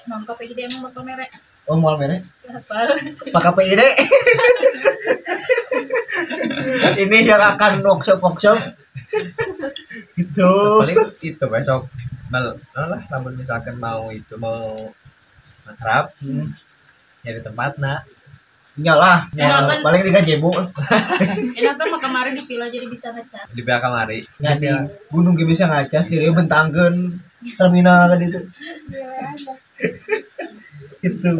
Nongko 0.00 0.32
PID 0.32 0.58
emang 0.64 0.88
bakal 0.88 1.04
merek. 1.04 1.28
Oh 1.66 1.76
mau 1.76 1.94
mere 1.94 2.24
Apa? 2.46 2.98
pakai 3.30 3.52
PID 3.54 3.80
ini 6.98 7.18
yang 7.22 7.40
akan 7.40 7.80
workshop 7.80 8.18
workshop 8.18 8.58
gitu. 10.14 10.50
Paling 10.78 10.98
itu 11.20 11.44
besok 11.44 11.86
mal 12.26 12.54
lah 12.74 13.00
namun 13.08 13.34
misalkan 13.34 13.74
mau 13.76 14.10
itu 14.10 14.34
mau 14.36 14.90
akrab 15.64 16.10
Hmm. 16.18 16.50
nyari 17.22 17.40
tempat 17.40 17.78
nak. 17.78 18.02
Nyalah, 18.80 19.28
Ya, 19.34 19.60
kan. 19.60 19.82
paling 19.82 20.00
di 20.00 20.10
gazebo, 20.10 20.48
Enak 20.54 21.74
kan 21.74 21.86
mah 21.90 22.00
kemarin 22.00 22.32
dipilih 22.32 22.70
jadi 22.70 22.86
bisa 22.86 23.12
ngecat. 23.12 23.50
di 23.50 23.60
pihak 23.60 23.76
kamari 23.78 24.24
ya 24.38 24.56
di 24.56 24.70
gunung 25.06 25.34
ge 25.34 25.44
bisa 25.44 25.66
ngacas, 25.66 26.06
di 26.06 26.30
bentangkeun 26.30 27.18
terminal 27.54 28.08
kan 28.08 28.20
itu. 28.22 28.40
Itu. 31.00 31.30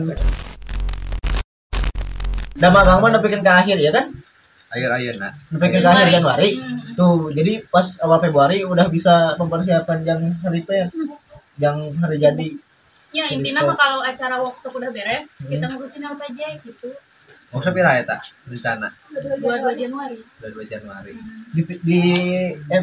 Dan 2.61 2.71
magang 2.73 3.01
mah 3.01 3.11
nepikeun 3.11 3.41
ke 3.41 3.53
akhir 3.53 3.79
ya 3.81 3.93
kan? 3.93 4.07
air 4.71 4.87
air 4.87 5.15
nak 5.19 5.35
Nepikeun 5.51 5.83
ke 5.83 5.89
akhir 5.89 6.09
Januari. 6.15 6.51
Hmm. 6.61 6.95
Tuh, 6.95 7.33
jadi 7.35 7.65
pas 7.67 7.87
awal 8.05 8.19
Februari 8.23 8.63
udah 8.63 8.87
bisa 8.87 9.35
mempersiapkan 9.35 10.05
yang 10.05 10.21
hari 10.45 10.61
pers, 10.63 10.95
yang 11.59 11.91
hari 11.99 12.17
jadi. 12.21 12.49
Ya 13.11 13.27
Jadi 13.27 13.43
intinya 13.43 13.75
mah 13.75 13.77
kalau 13.77 13.99
acara 14.07 14.39
workshop 14.39 14.71
udah 14.79 14.91
beres, 14.95 15.43
Hmm. 15.43 15.51
kita 15.51 15.65
ngurusin 15.73 16.05
apa 16.07 16.23
aja 16.27 16.47
gitu. 16.63 16.91
maksudnya 17.51 17.75
pira 17.75 17.91
ya 17.99 18.05
tak 18.07 18.31
rencana 18.47 18.95
22 19.11 19.75
Januari. 19.75 20.23
22 20.39 20.71
Januari 20.71 21.19
Di 21.51 21.63
di 21.83 22.01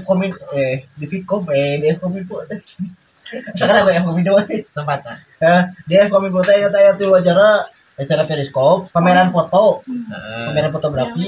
Fkomin 0.03 0.27
eh 0.51 0.83
di 0.91 1.05
Fitkom 1.07 1.47
eh 1.55 1.79
di 1.79 1.87
Fkominfo 1.95 2.43
teh. 2.43 2.59
Sekarang 3.53 3.83
gue 3.83 3.95
Fkominfo 3.97 4.39
teh. 4.43 4.61
tempatnya 4.69 5.13
Ya, 5.37 5.55
di 5.83 5.95
Fkominfo 6.05 6.39
teh 6.41 6.55
ya 6.57 6.67
tanya 6.67 6.91
tuh 6.93 7.11
acara 7.13 7.67
acara 7.93 8.23
periskop, 8.23 8.87
pameran 8.89 9.29
foto, 9.29 9.81
Heeh. 9.83 10.45
pameran 10.47 10.63
Yang 10.63 10.75
fotografi. 10.75 11.27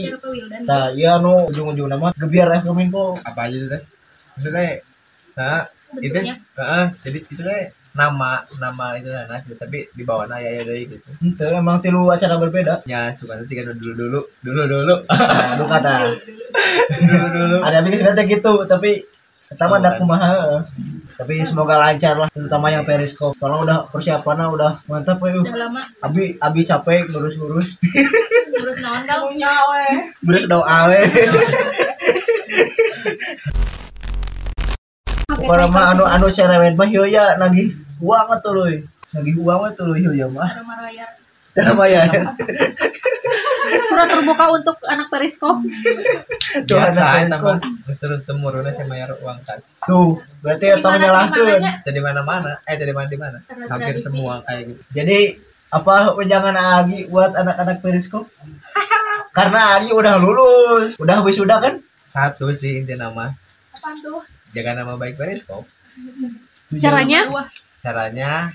Nah, 0.63 0.85
iya 0.91 1.17
nu 1.17 1.49
ujung-ujung 1.49 1.87
nama 1.87 2.13
gebiar 2.13 2.61
Fkominfo. 2.61 3.17
apa 3.19 3.39
aja 3.43 3.55
itu 3.55 3.67
teh 3.67 3.81
maksudnya 4.33 4.65
nah 5.33 5.61
itu. 5.97 6.19
Heeh, 6.55 6.83
jadi 7.01 7.17
itu 7.23 7.41
teh 7.41 7.63
nama 7.89 8.45
nama 8.55 8.93
itu 8.95 9.09
nah 9.09 9.25
tapi 9.57 9.89
di 9.89 10.05
bawah 10.05 10.29
aya 10.29 10.45
aya 10.47 10.61
deui 10.63 10.85
gitu 10.85 11.09
Itu 11.19 11.41
emang 11.49 11.81
tilu 11.81 12.05
acara 12.07 12.37
berbeda. 12.37 12.85
ya 12.85 13.09
suka 13.09 13.33
nanti 13.33 13.57
kan 13.57 13.73
dulu 13.73 13.91
dulu 13.97 14.19
dulu 14.39 14.61
dulu 14.63 14.95
Nah, 15.09 15.57
lu 15.57 15.65
kata. 15.65 15.93
dulu 17.01 17.25
dulu 17.33 17.57
Ada 17.59 17.81
bikin 17.81 17.97
sebenarnya 17.99 18.23
gitu, 18.29 18.53
tapi 18.65 18.91
pertama 19.49 19.73
Oh, 19.73 19.79
ada 19.81 19.89
kan. 19.89 19.97
kumaha. 19.97 20.33
Tapi 21.19 21.43
semoga 21.43 21.75
lancar 21.75 22.15
lah, 22.15 22.31
terutama 22.31 22.71
yang 22.71 22.87
periskop. 22.87 23.35
Soalnya 23.35 23.59
udah 23.59 23.77
persiapannya 23.91 24.55
udah 24.55 24.71
mantap 24.87 25.19
ya. 25.19 25.35
Udah 25.35 25.67
lama 25.67 25.83
Abi 25.99 26.39
abi 26.39 26.63
capek 26.63 27.11
ngurus-ngurus. 27.11 27.75
ngurus 28.55 28.79
naon 28.79 29.03
kan. 29.03 29.27
Punya 29.27 29.51
weh. 29.51 30.15
Beres 30.23 30.47
doa 30.47 30.87
we. 30.87 31.03
Pokoknya 35.35 35.67
mah 35.67 35.91
anu 35.91 36.07
anu 36.07 36.31
cerewet 36.31 36.79
mah 36.79 36.87
hieu 36.87 37.03
ya 37.03 37.35
nagih 37.35 37.75
uang 37.99 38.39
atuh 38.39 38.55
leuy. 38.55 38.87
Nagih 39.11 39.35
uang 39.43 39.59
we 39.67 39.69
tuh 39.75 39.91
hieu 39.99 40.15
ya 40.15 40.31
mah. 40.31 40.47
Maya. 41.71 42.03
Pura 43.89 44.03
terbuka 44.05 44.45
untuk 44.49 44.75
anak 44.83 45.07
periskop. 45.09 45.61
Tuh 46.63 46.65
biasa 46.71 47.01
anak 47.19 47.27
eta 47.27 47.37
mah 47.37 47.57
periskop. 47.57 47.83
geus 47.83 47.97
turun 47.99 48.21
temurun 48.23 48.65
saya 48.67 48.87
bayar 48.87 49.09
uang 49.15 49.39
kas 49.43 49.63
Tuh, 49.81 50.17
berarti 50.39 50.65
ya 50.67 50.75
tong 50.79 50.97
nyalahkeun. 50.97 51.61
dari 51.83 51.99
mana 51.99 52.21
mana 52.21 52.51
eh 52.63 52.75
dari 52.75 52.89
mana 52.89 53.07
di 53.07 53.17
mana 53.17 53.37
hampir 53.67 53.97
semua 53.97 54.41
kayak 54.43 54.61
gitu 54.67 54.81
Jadi 54.91 55.19
apa 55.69 55.93
jangan 56.23 56.55
Agi 56.55 57.05
buat 57.05 57.31
anak-anak 57.31 57.77
periskop? 57.79 58.25
Karena 59.37 59.77
Agi 59.77 59.89
udah 59.91 60.15
lulus, 60.17 60.97
udah 60.97 61.21
wisuda 61.21 61.57
kan? 61.59 61.75
satu 62.03 62.49
sih 62.51 62.81
inti 62.81 62.93
nama 62.93 63.29
Apaan 63.69 63.93
tuh? 63.99 64.25
jaga 64.49 64.73
nama 64.73 64.97
baik 64.97 65.13
periskop 65.13 65.61
Caranya? 66.71 67.29
caranya 67.79 68.49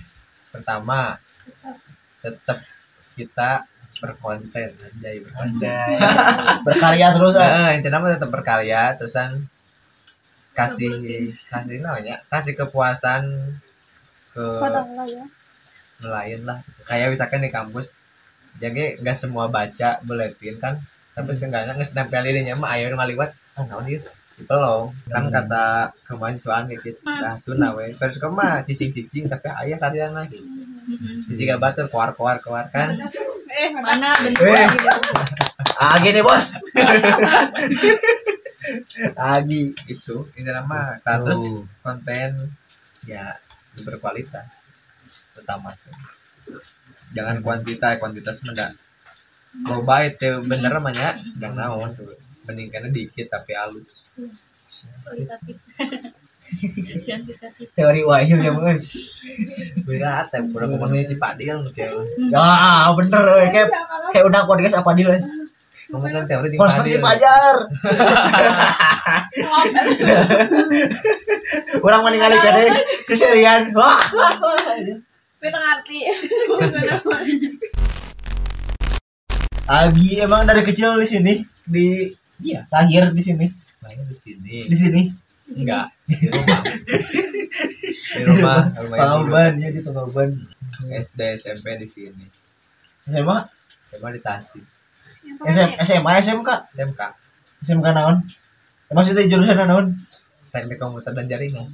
pertama 0.51 1.23
tetap 2.19 2.59
kita 3.15 3.65
berkonten 4.03 4.71
anjay 4.75 5.23
berkonten. 5.23 5.99
Berkarya 6.67 7.15
terus 7.15 7.35
ah. 7.39 7.71
nah, 7.71 7.73
inti 7.73 7.89
nama 7.89 8.13
tetap 8.13 8.29
berkarya 8.29 8.99
terusan 8.99 9.49
kasih 10.55 11.35
kasih 11.51 11.83
namanya 11.83 12.23
kasih 12.31 12.55
kepuasan 12.55 13.55
ke 14.35 14.47
nelayan 16.03 16.43
lah. 16.45 16.59
Kayak 16.85 17.15
misalkan 17.15 17.47
di 17.47 17.51
kampus 17.55 17.95
jadi 18.59 18.99
nggak 19.01 19.19
semua 19.19 19.49
baca 19.49 20.03
buletin 20.03 20.59
kan? 20.59 20.83
Tapi 21.15 21.31
seenggaknya 21.39 21.79
nggak 21.79 21.95
nempel 21.95 22.23
dirinya 22.27 22.55
mah 22.59 22.75
ayo 22.75 22.91
ngaliwat 22.91 23.31
ah 23.55 23.65
naon 23.67 23.87
ieu 23.87 24.03
Dipelong 24.35 24.91
kan 25.07 25.31
kata 25.31 25.95
kemahasiswaan 26.11 26.67
gitu 26.67 26.99
nah 27.07 27.39
tuh 27.47 27.55
nawe 27.55 27.87
terus 27.87 28.19
mah 28.35 28.67
cicing-cicing 28.67 29.31
tapi 29.31 29.47
ayah 29.47 29.79
kalian 29.79 30.11
lagi 30.11 30.43
cicing 31.27 31.47
gak 31.47 31.61
batur 31.61 31.87
keluar-keluar 31.87 32.37
keluar 32.39 32.67
kan 32.69 32.95
Eh, 33.47 33.71
Mana 33.71 34.11
Eh. 34.13 34.21
bentuknya 34.27 34.67
gitu. 34.67 34.89
Agi 35.95 36.09
nih 36.11 36.23
bos. 36.23 36.47
Agi. 39.15 39.61
itu 39.87 40.17
ini 40.35 40.49
nama 40.49 40.99
status 40.99 41.41
Oh. 41.41 41.63
konten 41.81 42.51
ya 43.05 43.37
berkualitas 43.77 44.65
pertama 45.31 45.77
jangan 47.11 47.39
kuantitas 47.41 47.99
kuantitas 47.99 48.41
mendak 48.43 48.73
loba 49.63 50.03
itu 50.03 50.41
bener 50.43 50.73
namanya 50.73 51.15
jangan 51.37 51.55
naon 51.71 51.91
tuh 51.93 52.17
mendingkannya 52.45 52.91
dikit 52.91 53.29
tapi 53.29 53.53
halus 53.53 54.03
Kualitatif. 55.05 55.57
Teori 57.79 58.01
wahyu 58.05 58.37
ya 58.39 58.53
mah. 58.53 58.77
berat 59.85 60.29
ya 60.31 60.39
udah 60.45 60.67
ngomongin 60.71 61.03
si 61.03 61.17
Pak 61.17 61.37
Dil 61.37 61.59
kayak 61.73 61.93
Ya 62.31 62.93
bener 62.93 63.23
we. 63.25 63.49
kayak 63.51 63.69
kayak 64.13 64.25
udah 64.29 64.41
podcast 64.47 64.77
apa 64.79 64.91
dia 64.95 65.17
ngomongin 65.91 66.27
teori 66.27 66.49
di 66.51 66.57
Konspirasi 66.57 66.99
pajar. 66.99 67.55
Kurang 71.83 72.01
meninggali 72.03 72.37
kade 72.37 72.65
keserian. 73.07 73.71
Wah. 73.77 74.01
Kita 75.39 75.59
ngerti. 75.61 75.99
Agi 79.65 80.21
emang 80.21 80.45
dari 80.45 80.63
kecil 80.63 80.99
di 80.99 81.07
sini 81.07 81.33
di 81.65 82.11
Iya. 82.35 82.67
lahir 82.69 83.15
di 83.15 83.23
sini 83.23 83.47
Main 83.81 84.05
di 84.05 84.17
sini 84.19 84.67
di 84.67 84.77
sini 84.77 85.01
enggak. 85.55 85.87
Di 86.11 86.27
rumah. 86.29 86.61
Di 88.15 88.23
rumah. 88.27 88.61
Pangauban 88.75 89.53
ya 89.63 89.69
di 89.71 89.81
Pangauban 89.81 90.31
SD 90.91 91.21
SMP 91.39 91.79
di 91.79 91.89
sini. 91.89 92.27
SMA 93.07 93.37
SMA 93.91 94.09
di 94.15 94.21
Tasik. 94.21 94.65
SM, 95.25 95.81
SMA 95.81 96.13
SMK 96.21 96.51
SMK 96.77 97.01
SMK 97.65 97.87
naon? 97.97 98.17
Maksudnya 98.93 99.25
jurusan 99.25 99.57
naon 99.57 99.87
teknik 100.55 100.79
komputer 100.79 101.11
dan 101.11 101.27
jaringan. 101.27 101.67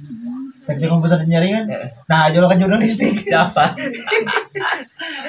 Teknik 0.65 0.89
komputer 0.89 1.21
dan 1.21 1.29
jaringan? 1.29 1.63
Eh, 1.69 1.93
nah 2.09 2.25
jurusan 2.33 2.57
jurnalistik. 2.57 3.21
Siapa? 3.29 3.77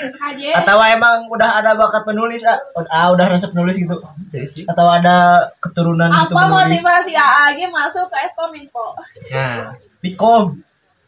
Aja. 0.03 0.49
atau 0.65 0.81
emang 0.83 1.29
udah 1.31 1.61
ada 1.61 1.77
bakat 1.77 2.03
penulis 2.09 2.43
ah, 2.49 2.59
ah 2.91 3.13
udah 3.13 3.29
resep 3.29 3.53
nulis 3.53 3.77
gitu? 3.77 4.01
Jadi 4.33 4.49
sih. 4.49 4.65
Atau 4.65 4.89
ada 4.89 5.47
keturunan 5.61 6.09
gitu 6.09 6.33
Apa 6.33 6.49
menulis 6.49 6.81
motivasi 6.81 7.13
AAG 7.13 7.59
masuk 7.69 8.09
ke 8.09 8.17
Ekominfo? 8.33 8.97
nah. 9.29 9.77
Pikom 10.03 10.59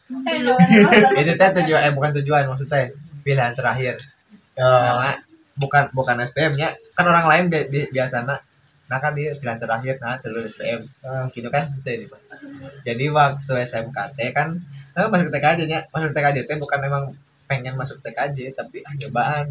Eh, 0.05 0.37
itu 1.25 1.33
teh 1.33 1.49
tujuan 1.49 1.81
eh 1.81 1.93
bukan 1.93 2.13
tujuan 2.21 2.45
maksudnya 2.45 2.93
pilihan 3.25 3.57
terakhir. 3.57 3.97
Ya. 4.53 5.17
Bukan 5.57 5.89
bukan 5.97 6.21
SPM 6.29 6.53
nya 6.59 6.77
kan 6.93 7.09
orang 7.09 7.25
lain 7.25 7.43
bi 7.49 7.65
bi 7.65 7.89
biasanya 7.89 8.37
nah 8.85 9.01
kan 9.01 9.17
dia 9.17 9.33
pilihan 9.33 9.57
terakhir 9.57 9.97
nah 9.97 10.15
terus 10.21 10.53
SPM 10.53 10.85
Ah. 11.01 11.25
gitu 11.33 11.49
kan 11.49 11.73
itu 11.73 11.89
ini 11.89 12.05
Pak. 12.05 12.21
jadi 12.85 13.05
waktu 13.09 13.53
SMKT 13.65 14.19
kan 14.37 14.49
eh, 14.95 15.07
masuk 15.11 15.29
TKJ 15.33 15.59
nya. 15.67 15.79
Masuk 15.91 16.15
TKJ 16.15 16.37
teh 16.47 16.55
bukan 16.55 16.79
memang 16.79 17.03
pengen 17.45 17.75
masuk 17.75 17.99
TKJ 18.01 18.55
tapi 18.55 18.79
ah 18.87 18.93
nyobaan. 18.95 19.45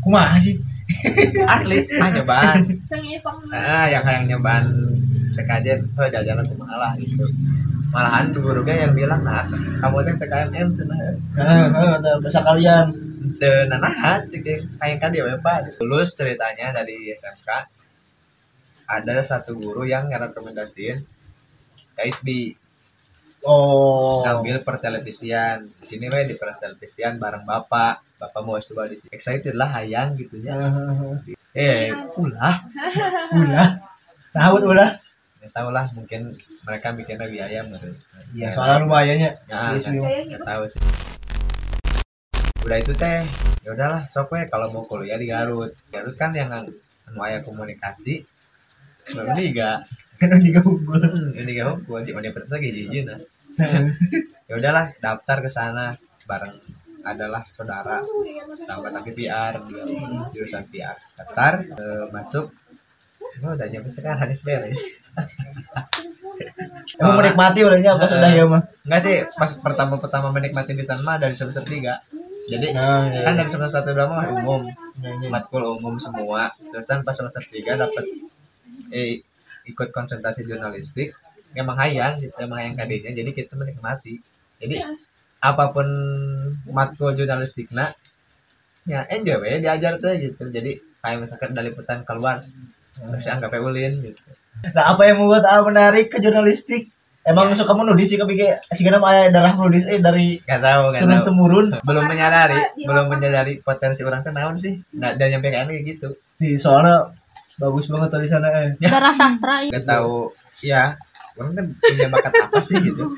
Kumaha 0.00 0.40
sih? 0.40 0.56
Asli 1.52 1.84
ah 2.00 2.08
nyobaan. 2.08 2.58
Ah 3.52 3.86
yang 3.92 4.04
yang 4.08 4.24
nyobaan 4.36 4.64
TKJ 5.36 5.66
oh 6.00 6.08
jajanan 6.08 6.48
kumaha 6.48 6.74
lah 6.80 6.92
gitu. 6.96 7.28
Malahan 7.88 8.32
guru 8.36 8.64
yang 8.68 8.92
bilang 8.96 9.20
nah 9.24 9.44
kamu 9.80 10.04
teh 10.04 10.14
TKMM 10.16 10.68
cenah 10.76 11.00
nah, 11.36 11.68
nah, 11.68 11.94
nah, 12.00 12.14
bahasa 12.22 12.40
kalian. 12.40 12.88
Dan 13.38 13.68
nanahat 13.70 14.26
sih 14.32 14.40
kayak 14.40 14.98
kan 14.98 15.12
dia 15.12 15.22
apa 15.28 15.62
lulus 15.84 16.16
ceritanya 16.16 16.72
dari 16.72 17.12
SMK 17.12 17.46
ada 18.88 19.20
satu 19.20 19.52
guru 19.52 19.84
yang 19.84 20.08
ngerekomendasiin 20.08 21.04
KSB 21.92 22.56
oh. 23.44 24.24
Ngambil 24.24 24.64
pertelevisian. 24.64 25.68
Di 25.76 25.84
sini 25.84 26.08
weh 26.08 26.24
di 26.24 26.34
pertelevisian 26.40 27.20
bareng 27.20 27.44
bapak. 27.44 28.00
Bapak 28.18 28.40
mau 28.42 28.56
coba 28.58 28.88
di 28.88 28.96
sini. 28.96 29.12
Excited 29.12 29.54
lah 29.54 29.68
hayang 29.76 30.16
gitu 30.16 30.40
ya. 30.40 30.56
Eh 31.58 31.90
ulah. 32.16 32.64
Ulah. 33.34 33.68
Tahu 34.30 34.56
ulah. 34.62 35.00
Nggak 35.38 35.52
tahu 35.54 35.68
lah 35.70 35.86
mungkin 35.96 36.34
mereka 36.66 36.90
mikirnya 36.92 37.26
biaya 37.30 37.62
menurut 37.62 37.94
iya 38.34 38.52
soalnya 38.52 38.84
lumayan 38.84 39.16
ya. 39.18 39.32
Ya 39.48 39.58
KSB 39.74 39.96
mah. 39.98 40.10
nggak 40.28 40.44
tahu 40.44 40.62
sih. 40.70 40.80
Udah 42.62 42.78
itu 42.78 42.92
teh. 42.94 43.24
Ya 43.64 43.74
udahlah 43.74 44.06
sok 44.12 44.32
we 44.32 44.46
kalau 44.46 44.70
mau 44.70 44.84
kuliah 44.86 45.18
di 45.18 45.26
Garut. 45.26 45.72
Garut 45.90 46.14
kan 46.14 46.30
yang 46.30 46.52
anu 46.52 47.20
aya 47.24 47.42
komunikasi 47.42 48.22
Baru 49.16 49.30
tiga, 49.38 49.70
kan 50.18 50.36
juga 50.42 50.60
unggul 50.66 51.00
ini 51.36 51.50
gak 51.56 51.68
hukum, 51.72 52.04
di 52.04 52.12
mana 52.12 52.34
pertama 52.34 52.58
lagi 52.58 52.68
jijik 52.74 53.02
nah. 53.06 53.20
Ya 54.48 54.54
udahlah, 54.56 54.96
daftar 55.00 55.38
ke 55.44 55.50
sana. 55.52 55.96
Bareng 56.28 56.56
adalah 57.04 57.42
saudara. 57.52 58.04
Sahabat 58.68 58.92
lagi 59.00 59.10
PR 59.16 59.56
dia 59.64 59.84
jurusan 60.34 60.64
PR 60.68 60.96
daftar 61.16 61.52
eh, 61.64 62.06
masuk. 62.12 62.52
Oh, 63.38 63.54
udah 63.54 63.68
nyampe 63.70 63.92
sekarang 63.92 64.18
habis 64.18 64.42
beres. 64.42 64.82
Emang 66.98 67.16
menikmati 67.22 67.62
ulahnya 67.62 67.94
apa 67.98 68.06
sudah 68.10 68.30
ya 68.32 68.44
mah 68.48 68.62
enggak 68.86 69.00
sih 69.04 69.14
pas 69.36 69.50
pertama 69.58 70.00
pertama 70.00 70.34
menikmati 70.34 70.74
di 70.74 70.86
mah 70.86 71.16
dari 71.20 71.34
semester 71.38 71.62
tiga. 71.62 72.02
Jadi 72.48 72.72
nah 72.72 73.06
ya, 73.12 73.28
kan 73.28 73.36
dari 73.36 73.50
semester 73.50 73.84
satu 73.84 73.92
dua 73.92 74.08
mah 74.08 74.26
umum. 74.32 74.66
Ya, 74.98 75.14
ya. 75.14 75.28
matkul 75.30 75.62
umum 75.62 76.00
semua. 76.00 76.50
Terus 76.58 76.86
kan 76.88 77.04
pas 77.06 77.14
semester 77.14 77.44
tiga 77.52 77.78
dapat 77.78 78.08
eh 78.92 79.20
ikut 79.68 79.88
konsentrasi 79.92 80.48
jurnalistik 80.48 81.12
emang 81.52 81.76
hayang 81.76 82.16
gitu 82.20 82.34
emang 82.40 82.64
hayang 82.64 82.76
kadinya 82.76 83.10
jadi 83.12 83.30
kita 83.32 83.52
menikmati. 83.56 84.20
Jadi 84.58 84.82
apa 85.38 85.64
pun 85.70 85.86
matkul 86.66 87.14
jurnalistik 87.14 87.70
nak 87.70 87.94
ya 88.88 89.04
enjoy 89.12 89.38
we 89.40 89.60
diajar 89.60 90.00
tuh 90.00 90.16
gitu. 90.16 90.48
Jadi 90.48 90.80
kayak 91.04 91.28
misalkan 91.28 91.52
dari 91.54 91.70
liputan 91.70 92.02
keluar 92.02 92.42
terus 92.98 93.28
anggap 93.30 93.54
ulin 93.54 94.02
gitu. 94.02 94.20
Nah, 94.74 94.90
apa 94.90 95.06
yang 95.06 95.22
membuat 95.22 95.46
A 95.46 95.62
menarik 95.62 96.10
ke 96.10 96.18
jurnalistik? 96.18 96.90
emang 97.28 97.52
suka 97.52 97.76
menulis 97.76 98.08
sih 98.08 98.16
kayak 98.16 98.64
jika 98.72 98.88
nama 98.88 99.28
darah 99.28 99.52
menulis 99.52 99.84
eh 99.84 100.00
dari 100.00 100.40
nggak 100.40 100.60
tahu 100.64 100.82
nggak 100.88 101.02
turun 101.04 101.18
tahu. 101.20 101.26
temurun. 101.28 101.66
Belum 101.84 102.04
menyadari 102.08 102.58
belum 102.80 103.06
menyadari 103.12 103.52
potensi 103.60 104.00
orang 104.02 104.24
tuh 104.24 104.32
naon 104.32 104.56
sih. 104.56 104.80
Nggak 104.96 105.12
dan 105.20 105.26
nyampe 105.36 105.48
kayak 105.52 105.66
kayak 105.68 105.84
gitu. 105.84 106.08
Sih 106.40 106.56
soalnya 106.56 107.12
bagus 107.58 107.86
banget 107.90 108.08
tulisannya 108.14 108.50
eh. 108.54 108.70
Darah 108.82 109.14
sastra 109.18 109.54
itu. 109.66 109.70
nggak 109.74 109.84
tahu 109.86 110.30
ya 110.62 110.96
orang 111.38 111.54
kan 111.54 111.66
punya 111.78 112.06
bakat 112.10 112.32
apa 112.34 112.58
sih 112.66 112.76
gitu. 112.82 113.04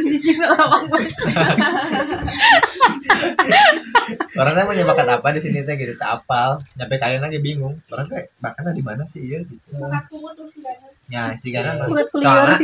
Juga 0.00 0.46
orang 0.50 0.90
orang 4.40 4.54
kan 4.58 4.64
punya 4.66 4.82
bakat 4.82 5.06
apa 5.06 5.28
di 5.30 5.40
sini 5.42 5.62
teh 5.62 5.78
gitu 5.78 5.94
tak 5.94 6.22
apal. 6.22 6.58
Nyampe 6.74 6.98
kalian 6.98 7.22
aja 7.22 7.38
bingung. 7.38 7.78
Orang 7.86 8.10
kayak 8.10 8.34
bakatnya 8.42 8.74
di 8.74 8.82
mana 8.82 9.06
sih 9.06 9.22
ya 9.30 9.38
gitu. 9.46 9.62
Ya 11.06 11.38
jika 11.38 11.62
kan. 11.62 11.86
Soalnya 12.18 12.58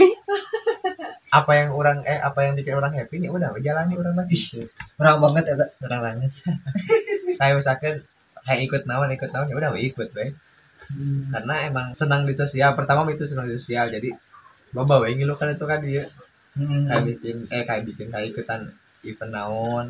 apa 1.31 1.53
yang 1.55 1.71
orang 1.75 2.03
eh 2.07 2.19
apa 2.19 2.43
yang 2.43 2.59
bikin 2.59 2.75
orang 2.75 2.95
happy 2.95 3.23
ya 3.23 3.31
udah 3.31 3.55
jalani 3.59 3.95
orang 3.99 4.27
gitu 4.31 4.67
Orang 4.99 5.23
banget 5.23 5.45
ya 5.47 5.55
orang 5.87 6.01
banget. 6.03 6.31
Kayak 7.39 7.55
misalkan 7.63 7.95
kayak 8.47 8.61
ikut 8.71 8.83
nawan 8.87 9.11
ikut 9.11 9.31
nawan 9.35 9.51
ya 9.51 9.57
udah 9.59 9.71
we 9.75 9.91
ikut 9.91 10.09
baik 10.15 10.35
karena 11.35 11.55
emang 11.67 11.91
senang 11.93 12.23
di 12.23 12.33
sosial. 12.33 12.79
Pertama 12.79 13.03
itu 13.11 13.27
senang 13.27 13.51
di 13.51 13.59
sosial. 13.59 13.91
Jadi 13.91 14.15
loba 14.71 15.03
we 15.03 15.19
ngilu 15.19 15.35
kan 15.35 15.51
itu 15.51 15.67
kan 15.67 15.83
dia 15.83 16.07
Hmm. 16.57 16.89
kayak 16.89 17.05
bikin 17.05 17.37
eh 17.53 17.69
kayak 17.69 17.85
bikin 17.85 18.09
kayak 18.09 18.33
ikutan 18.33 18.65
event 19.05 19.29
naon 19.29 19.87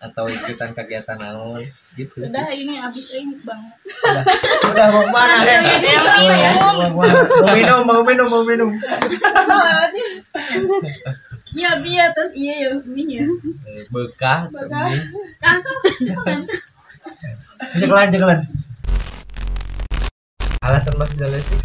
atau 0.00 0.24
ikutan 0.32 0.72
kegiatan 0.72 1.20
naon 1.20 1.60
gitu 1.92 2.24
sih. 2.24 2.32
Udah 2.32 2.48
ini 2.56 2.80
abis 2.80 3.06
ini 3.20 3.36
banget. 3.44 3.76
udah 4.64 4.86
mau 4.96 5.04
mana 5.12 5.44
ya 5.44 6.56
mau 6.56 6.88
mana 6.88 7.20
mau 7.28 7.52
minum 7.52 7.80
mau 7.84 8.00
minum 8.00 8.26
mau 8.32 8.42
minum. 8.48 8.70
Iya 11.52 11.70
biar 11.84 12.08
terus 12.16 12.32
iya 12.32 12.54
ya 12.64 12.70
ini 12.80 13.20
ya. 13.20 13.24
Eh, 13.68 13.84
bekah 13.92 14.48
Bekah. 14.48 14.88
kau 15.40 15.76
cuma 16.00 16.22
kan. 16.24 16.40
Bisa 17.74 17.84
kelan 17.86 18.08
kelan 18.12 18.40
alasan 20.66 20.98
mas 20.98 21.10
sih 21.14 21.60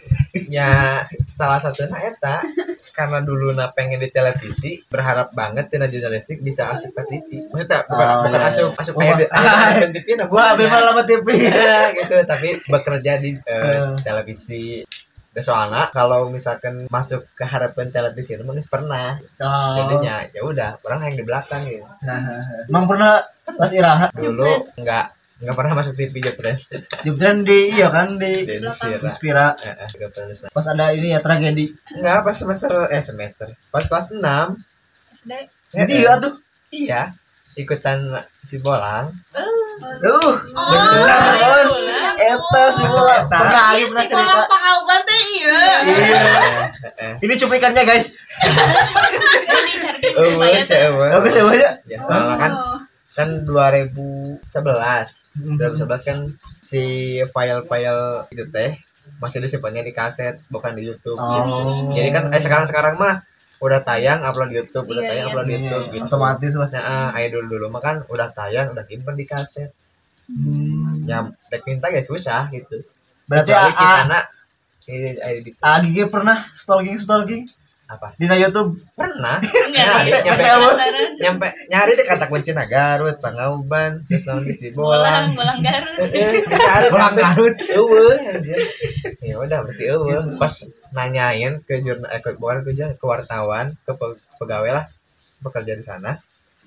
ya 0.54 1.02
salah 1.34 1.58
satunya 1.58 1.98
eta 2.06 2.46
karena 2.94 3.18
dulu 3.20 3.50
na 3.52 3.74
pengen 3.74 3.98
di 3.98 4.14
televisi 4.14 4.78
berharap 4.86 5.34
banget 5.34 5.74
tina 5.74 5.90
jurnalistik 5.90 6.38
bisa 6.40 6.70
asup 6.70 6.94
ke 6.94 7.04
TV 7.10 7.50
maksudnya 7.50 7.82
bukan, 7.90 8.06
Oh, 8.06 8.18
bukan 8.30 8.40
iya, 8.40 8.48
asup 8.48 8.72
asup 8.78 8.94
kayak 8.96 9.16
di 9.18 9.26
asup 9.34 9.90
TV 9.90 10.08
nah 10.22 10.28
gua 10.30 10.54
abis 10.54 10.70
lama 10.70 11.02
TV 11.04 11.28
gitu. 11.98 12.16
Tapi 12.24 12.50
bekerja 12.70 13.12
di 13.18 13.30
Eh. 13.42 13.96
televisi. 14.06 14.86
Dan 15.32 15.44
soalnya 15.48 15.88
kalau 15.90 16.28
misalkan 16.28 16.92
masuk 16.92 17.24
ke 17.34 17.48
harapan 17.48 17.88
televisi 17.90 18.36
itu 18.36 18.44
mungkin 18.44 18.62
pernah. 18.68 19.16
Oh. 19.40 19.76
Jadinya 19.80 20.28
ya 20.30 20.42
udah 20.44 20.70
orang 20.84 21.10
yang 21.10 21.16
di 21.18 21.26
belakang 21.26 21.62
gitu. 21.66 21.88
Nah 22.06 22.22
emang 22.70 22.86
pernah 22.86 23.24
pas 23.50 23.72
irahat 23.72 24.12
dulu 24.14 24.68
nggak 24.78 25.06
nggak 25.42 25.56
pernah 25.58 25.74
masuk 25.74 25.94
TV 25.98 26.22
Jepres 26.22 26.70
jebran 27.02 27.42
di 27.42 27.74
iya 27.74 27.90
kan 27.90 28.16
di 28.16 28.46
di 28.46 28.62
Inspira. 29.02 29.58
Eh, 29.58 29.74
eh, 29.74 29.90
pernah. 29.90 30.54
pas 30.54 30.66
ada 30.70 30.94
ini 30.94 31.12
ya 31.12 31.20
tragedi. 31.20 31.74
Nggak 31.98 32.18
pas 32.22 32.36
semester 32.38 32.70
eh 32.88 33.02
semester. 33.02 33.50
Pas 33.74 33.82
kelas 33.84 34.14
6 34.14 34.22
SD. 35.18 35.32
jadi 35.74 35.94
ya 35.98 36.14
tuh. 36.22 36.34
Iya 36.70 37.02
ikutan 37.58 38.16
si 38.42 38.62
bolang. 38.62 39.12
Uh 39.36 40.34
bener 40.62 41.20
bos 41.42 41.72
eta 42.22 42.64
semua 42.72 43.26
Eta. 43.26 43.34
pernah 43.34 43.64
Ayu 43.74 43.86
pernah 43.90 44.06
cerita 44.06 44.46
pangauban 44.46 45.00
teh 45.04 45.22
iya. 45.36 45.62
iya 45.90 46.22
Eh, 46.72 47.02
eh. 47.02 47.14
ini 47.20 47.34
cuplikannya 47.36 47.82
guys. 47.82 48.14
Ini 49.22 49.44
cari 49.46 49.74
Eueuh, 50.18 50.62
si 50.66 50.74
eueuh. 50.74 51.14
bagus 51.14 51.34
ya 51.38 51.44
banyak 51.46 51.74
ya 51.86 51.98
soalnya 52.02 52.36
kan 52.38 52.52
Oh. 52.52 52.78
Kan 53.12 53.44
2011 53.44 54.40
2011 54.52 56.08
kan 56.08 56.18
si 56.64 56.84
file-file 57.36 58.28
itu 58.32 58.46
teh 58.48 58.80
masih 59.20 59.44
disimpannya 59.44 59.84
di 59.84 59.94
kaset 59.94 60.40
bukan 60.48 60.78
di 60.78 60.88
YouTube. 60.88 61.18
Gitu. 61.20 61.52
oh. 61.52 61.92
Jadi 61.92 62.10
kan 62.14 62.24
eh 62.32 62.42
sekarang 62.42 62.66
sekarang 62.70 62.96
mah 62.96 63.26
udah 63.62 63.80
tayang 63.86 64.26
upload 64.26 64.50
di 64.50 64.58
YouTube 64.58 64.90
udah 64.90 65.04
Iya, 65.06 65.10
tayang 65.14 65.26
iya. 65.26 65.32
upload 65.34 65.46
di 65.46 65.52
Iya, 65.52 65.60
YouTube 65.62 65.86
gitu. 65.94 66.06
Otomatis 66.10 66.54
lah 66.58 66.70
nah 66.74 66.82
eh, 66.82 67.18
ayo 67.22 67.28
dulu 67.38 67.46
dulu. 67.58 67.66
Mah 67.70 67.82
kan 67.84 67.96
udah 68.10 68.28
tayang 68.34 68.68
udah 68.74 68.84
simpen 68.88 69.16
di 69.20 69.26
kaset. 69.28 69.70
Hmm. 70.32 71.04
ya 71.04 71.28
back 71.52 71.68
minta 71.68 71.92
ya 71.92 72.00
susah 72.08 72.48
gitu. 72.56 72.88
Berarti 73.28 73.52
anak 73.52 74.32
di 74.82 75.52
AGG 75.60 75.98
pernah 76.08 76.48
stalking 76.56 76.96
stalking 76.98 77.44
apa? 77.92 78.08
Di 78.16 78.24
YouTube 78.24 78.80
pernah. 78.96 79.44
Nyampe 79.44 80.48
nyampe 81.20 81.48
nyari 81.68 81.92
deh 82.00 82.08
kata 82.08 82.32
kunci 82.32 82.56
Garut 82.56 83.20
Pangauban 83.20 84.08
terus 84.08 84.24
naon 84.24 84.48
di 84.48 84.56
si 84.56 84.72
bolang 84.72 85.36
Garut. 85.36 86.08
cari 86.66 86.88
Bolang 86.88 87.14
Garut. 87.20 87.56
eueuh 87.68 88.16
ya 89.20 89.36
udah 89.36 89.58
berarti 89.68 89.84
eueuh. 89.92 90.24
Pas 90.40 90.54
nanyain 90.96 91.60
ke 91.68 91.84
jurnal 91.84 92.08
eh, 92.12 92.20
ke 92.24 92.32
bukan 92.40 92.64
ke, 92.64 92.72
jurnal, 92.72 92.96
ke 92.96 93.06
wartawan 93.06 93.76
ke 93.84 93.92
pe- 93.92 94.20
pegawai 94.40 94.72
lah 94.72 94.86
bekerja 95.44 95.74
di 95.76 95.84
sana 95.84 96.16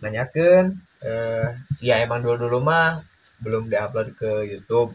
nanyakan 0.04 0.76
eh 1.00 1.48
ya 1.80 2.04
emang 2.04 2.20
dulu 2.20 2.36
dulu 2.48 2.58
mah 2.60 3.00
belum 3.40 3.68
diupload 3.68 4.16
ke 4.16 4.30
YouTube. 4.48 4.92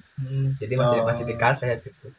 Jadi 0.57 0.73
masih 0.73 0.97
Oh. 1.01 1.05
masih 1.05 1.23
di 1.25 1.35
kaset 1.37 1.81
gitu. 1.81 2.09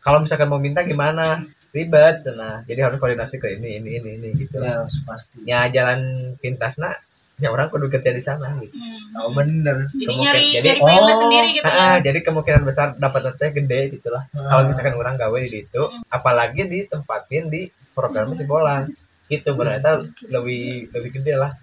Kalau 0.00 0.22
misalkan 0.22 0.48
mau 0.48 0.56
minta 0.62 0.80
gimana 0.80 1.44
ribet 1.70 2.26
nah 2.34 2.62
jadi 2.64 2.86
harus 2.86 2.98
koordinasi 2.98 3.36
ke 3.36 3.56
ini 3.56 3.78
ini 3.78 3.90
ini 3.98 4.10
ini 4.16 4.28
gitu. 4.36 4.58
Ya 4.58 4.82
pasti. 5.04 5.36
Ya 5.44 5.60
jalan 5.66 6.00
pintasnya 6.38 6.98
ya 7.40 7.48
orang 7.48 7.68
kudu 7.68 7.88
kerja 7.88 8.12
di 8.12 8.20
sana 8.20 8.52
gitu. 8.58 8.74
Hmm. 8.74 9.16
oh 9.16 9.30
bener. 9.32 9.88
Jadi 9.88 10.04
Kemungkin- 10.04 10.20
nyari 10.20 10.44
jadi- 10.54 10.76
nyari 10.78 11.00
Oh. 11.08 11.18
sendiri 11.18 11.48
gitu 11.56 11.64
ya. 11.64 11.80
Ah, 11.80 11.96
jadi 11.98 12.18
kemungkinan 12.20 12.62
besar 12.62 12.86
dapat 12.94 13.20
nanti 13.24 13.46
gede 13.50 13.80
gitulah 13.90 14.22
kalau 14.30 14.62
misalkan 14.66 14.94
orang 14.94 15.16
gawe 15.16 15.40
di 15.40 15.58
itu 15.60 15.82
apalagi 16.06 16.62
ditempatin 16.64 17.48
di 17.48 17.62
program 17.90 18.34
si 18.34 18.44
bolang 18.44 18.92
itu 19.30 19.50
berarti 19.54 20.10
lebih 20.26 20.90
lebih 20.90 21.10
gede 21.22 21.38
lah. 21.38 21.54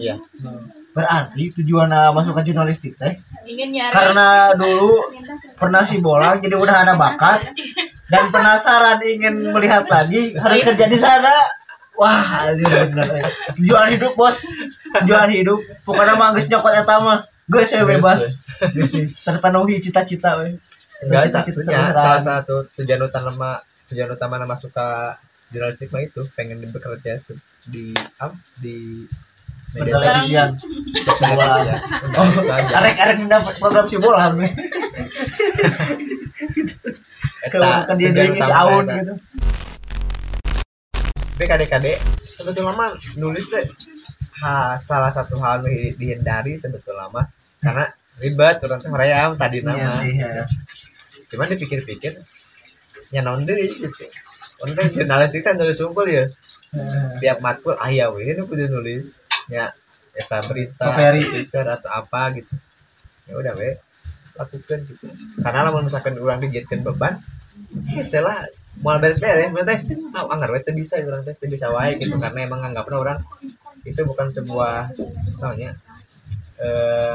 Iya. 0.00 0.16
Berarti 0.96 1.52
tujuan 1.60 1.92
uh, 1.92 2.10
masuk 2.16 2.40
ke 2.40 2.48
jurnalistik 2.48 2.96
teh? 2.96 3.20
Ingin 3.44 3.76
nyari 3.76 3.92
karena 3.92 4.56
dulu 4.56 5.12
pernah 5.60 5.84
si 5.84 6.00
bolang 6.00 6.40
jadi 6.40 6.56
udah 6.56 6.76
ada 6.88 6.96
bakat 6.96 7.52
dan 8.08 8.32
penasaran 8.32 8.96
ingin 9.04 9.52
melihat 9.52 9.84
lagi 9.92 10.32
harus 10.40 10.64
kerja 10.64 10.88
di 10.88 10.96
sana. 10.96 11.36
Wah 11.94 12.50
ini 12.56 12.64
bener 12.64 13.08
eh. 13.20 13.24
tujuan 13.60 14.00
hidup 14.00 14.16
bos. 14.16 14.40
Tujuan 15.04 15.30
hidup. 15.36 15.60
Pokoknya 15.84 16.16
mah 16.16 16.32
geus 16.32 16.48
nyokot 16.48 16.72
eta 16.72 16.96
mah 17.04 17.28
geus 17.44 17.68
saya 17.68 17.84
bebas. 17.84 18.40
geus 18.72 18.96
sih 18.96 19.04
terpenuhi 19.20 19.76
cita-cita 19.82 20.40
we 20.40 20.56
enggak 21.04 21.28
Cita-cita 21.28 21.92
salah 21.92 22.22
satu 22.22 22.64
tujuan 22.78 23.04
utama 23.04 23.60
tujuan 23.92 24.08
utama 24.14 24.40
nama 24.40 24.56
suka 24.56 25.18
jurnalistik 25.54 25.88
mah 25.94 26.02
itu 26.02 26.26
pengen 26.34 26.58
bekerja 26.68 27.22
di 27.64 27.94
apa? 28.18 28.34
Di 28.58 29.06
media 29.74 29.94
pertelevisian 29.94 30.48
televisi. 30.54 31.70
Udah, 32.14 32.30
itu 32.30 32.42
aja. 32.42 32.72
arek 32.78 32.96
arek 32.98 33.16
dapat 33.26 33.54
program 33.58 33.84
si 33.86 33.96
we 33.98 34.10
ke 37.44 37.58
Eta, 37.60 37.70
ke 37.86 37.92
dia 38.00 38.10
Aun 38.56 38.84
eta. 38.88 38.94
gitu. 39.02 39.14
Tapi 41.34 41.46
kadek-kadek 41.50 41.96
sebetulnya 42.30 42.72
mah 42.72 42.90
nulis 43.18 43.46
teh 43.50 43.66
ha, 44.42 44.78
salah 44.78 45.10
satu 45.10 45.36
hal 45.42 45.66
di- 45.66 45.92
dihindari 45.98 46.54
sebetulnya 46.56 47.10
mah. 47.10 47.26
Karena 47.60 47.84
ribet 48.22 48.62
orang 48.62 48.78
teh 48.80 48.90
hoream 48.90 49.30
tadi 49.34 49.58
iya 49.60 49.66
nama. 49.66 49.92
sih 49.98 50.12
ya. 50.14 50.44
Cuman 51.28 51.46
dipikir-pikir 51.52 52.12
ya 53.12 53.20
deui 53.44 53.66
gitu 53.70 53.90
teh 54.72 54.86
jurnalistik 54.96 55.44
kan 55.44 55.54
nulis 55.60 55.84
unggul 55.84 56.08
ya. 56.08 56.24
Tiap 57.20 57.38
matkul 57.44 57.76
ah 57.76 57.92
ya 57.92 58.08
we 58.08 58.32
ini 58.32 58.40
kudu 58.40 58.72
nulis. 58.72 59.20
Ya 59.52 59.76
eta 60.16 60.40
berita 60.48 60.88
Paperi. 60.88 61.22
feature 61.28 61.68
atau 61.68 61.90
apa 61.92 62.32
gitu. 62.40 62.54
Ya 63.28 63.36
udah 63.36 63.52
we 63.52 63.76
lakukan 64.34 64.78
gitu. 64.88 65.06
Karena 65.44 65.68
lamun 65.68 65.92
misalkan 65.92 66.16
orang 66.16 66.40
dijadikan 66.40 66.80
beban 66.80 67.20
ya 67.94 68.02
salah 68.02 68.50
mau 68.82 68.98
beres-beres 68.98 69.54
berarti 69.54 69.94
ah 70.10 70.26
anggar 70.26 70.50
we 70.50 70.58
teu 70.66 70.74
bisa 70.74 70.98
orang 70.98 71.22
teh 71.22 71.46
bisa 71.46 71.70
wae 71.70 71.94
gitu 72.02 72.18
karena 72.18 72.50
emang 72.50 72.66
anggapnya 72.66 72.98
orang 72.98 73.18
itu 73.86 74.02
bukan 74.02 74.34
sebuah 74.34 74.90
namanya 75.38 75.78
eh 76.58 77.14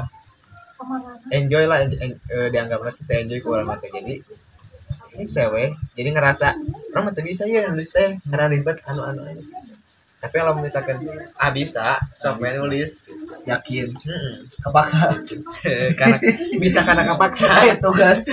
enjoy 1.35 1.67
lah 1.67 1.83
en- 1.83 1.99
en- 1.99 2.21
eh, 2.31 2.47
dianggapnya 2.47 2.95
kita 3.03 3.13
enjoy 3.27 3.39
ke 3.43 3.47
orang 3.51 3.67
mati 3.67 3.91
jadi 3.91 4.15
ini 5.19 5.27
sewe 5.27 5.75
jadi 5.99 6.15
ngerasa 6.15 6.47
orang 6.95 7.11
mati 7.11 7.21
bisa 7.27 7.43
ya 7.43 7.67
nulis 7.67 7.91
teh. 7.91 8.15
Karena 8.23 8.47
ribet 8.47 8.79
anu 8.87 9.03
anu 9.03 9.27
anu 9.27 9.43
tapi 10.19 10.35
kalau 10.35 10.51
misalkan 10.59 10.99
ah 11.39 11.47
bisa 11.47 11.95
sok 12.19 12.43
main 12.43 12.59
nulis. 12.59 13.07
Yakin? 13.47 13.87
Hmm. 14.03 14.35
kepaksa? 14.67 15.15
Karena 15.99 16.17
bisa 16.59 16.79
karena 16.83 17.03
kepaksa. 17.07 17.47
Saya 17.55 17.75
tugas. 17.79 18.27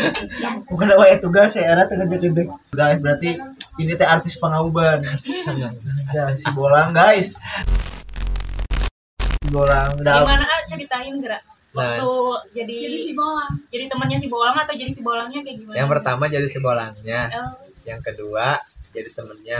Bukan 0.66 0.86
apa 0.98 1.04
ya 1.06 1.16
tugas 1.22 1.54
saya 1.54 1.78
era 1.78 1.86
tugas 1.86 2.10
gede 2.10 2.42
guys 2.74 2.98
berarti 2.98 3.38
ini 3.78 3.94
teh 3.94 4.02
artis 4.02 4.34
pangauban. 4.42 4.98
Ya 6.10 6.34
si 6.34 6.50
bolang 6.50 6.90
guys. 6.90 7.38
Si 9.22 9.46
bolang 9.54 9.94
udah. 10.02 10.26
Gimana 10.26 10.42
ah 10.42 10.60
ceritain 10.66 11.14
gerak 11.22 11.55
Nah, 11.76 11.94
waktu 11.94 12.10
jadi 12.54 12.74
Jadi 12.82 12.96
si 12.98 13.10
bolang. 13.12 13.52
jadi 13.68 13.84
temannya 13.86 14.16
si 14.16 14.26
Bolang 14.26 14.56
atau 14.56 14.72
jadi 14.72 14.88
si 14.88 15.00
Bolangnya 15.00 15.40
kayak 15.40 15.56
gimana? 15.58 15.76
yang 15.76 15.88
pertama 15.88 16.24
jadi 16.26 16.46
sebolangnya, 16.46 17.20
Oh, 17.34 17.52
yang 17.82 18.00
kedua 18.00 18.56
jadi 18.90 19.08
temennya. 19.10 19.58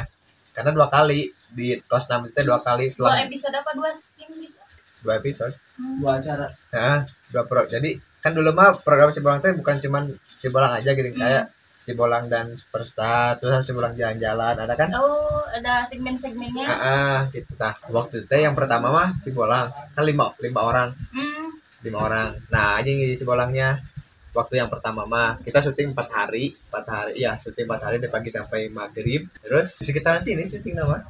Karena 0.51 0.73
dua 0.73 0.89
kali 0.89 1.21
di 1.51 1.77
kos 1.83 2.07
6 2.07 2.27
itu 2.27 2.41
dua 2.43 2.59
kali 2.59 2.85
dua 2.87 2.93
setelah 3.07 3.21
episode 3.23 3.53
apa 3.55 3.71
dua 3.73 3.91
scene 3.93 4.33
gitu? 4.35 4.57
dua 4.99 5.15
episode. 5.17 5.53
dua 5.77 6.13
acara 6.17 6.49
Nah, 6.71 6.99
dua 7.29 7.43
pro. 7.43 7.63
Jadi 7.65 7.91
kan 8.19 8.33
dulu 8.33 8.51
mah 8.51 8.75
program 8.77 9.09
si 9.09 9.21
bolang 9.21 9.39
itu 9.39 9.53
bukan 9.55 9.77
cuman 9.79 10.05
si 10.27 10.49
bolang 10.49 10.73
aja 10.73 10.91
gitu 10.91 11.13
kayak 11.13 11.53
si 11.79 11.93
bolang 11.93 12.27
dan 12.27 12.51
superstar 12.53 13.37
terus 13.37 13.63
si 13.63 13.71
bolang 13.71 13.95
jalan-jalan 13.95 14.57
ada 14.57 14.75
kan 14.75 14.91
Oh, 14.93 15.45
ada 15.47 15.87
segmen-segmennya. 15.87 16.67
ah 16.67 16.81
ah, 16.83 17.19
gitu 17.31 17.55
tah 17.55 17.79
waktu 17.87 18.25
itu 18.25 18.35
yang 18.35 18.53
pertama 18.53 18.89
mah 18.89 19.09
si 19.17 19.31
bolang 19.31 19.69
kan 19.93 20.03
lima 20.03 20.35
lima 20.37 20.61
orang 20.61 20.89
Hmm. 21.13 21.46
Lima 21.87 21.99
orang. 22.03 22.29
Nah 22.47 22.77
aja 22.77 22.87
yang 22.87 23.01
jadi 23.01 23.15
si 23.15 23.25
bolangnya. 23.25 23.81
Waktu 24.31 24.61
yang 24.61 24.69
pertama 24.69 25.03
mah 25.03 25.41
kita 25.41 25.59
syuting 25.61 25.91
empat 25.91 26.09
hari 26.11 26.53
empat 26.69 26.85
hari 26.85 27.13
iya 27.17 27.41
syuting 27.41 27.65
empat 27.65 27.83
hari 27.83 27.97
dari 27.97 28.11
pagi 28.11 28.29
sampai 28.29 28.69
maghrib. 28.69 29.25
Terus 29.39 29.79
di 29.79 29.85
sekitaran 29.85 30.21
sini 30.21 30.45
syuting 30.45 30.75
nama. 30.75 31.01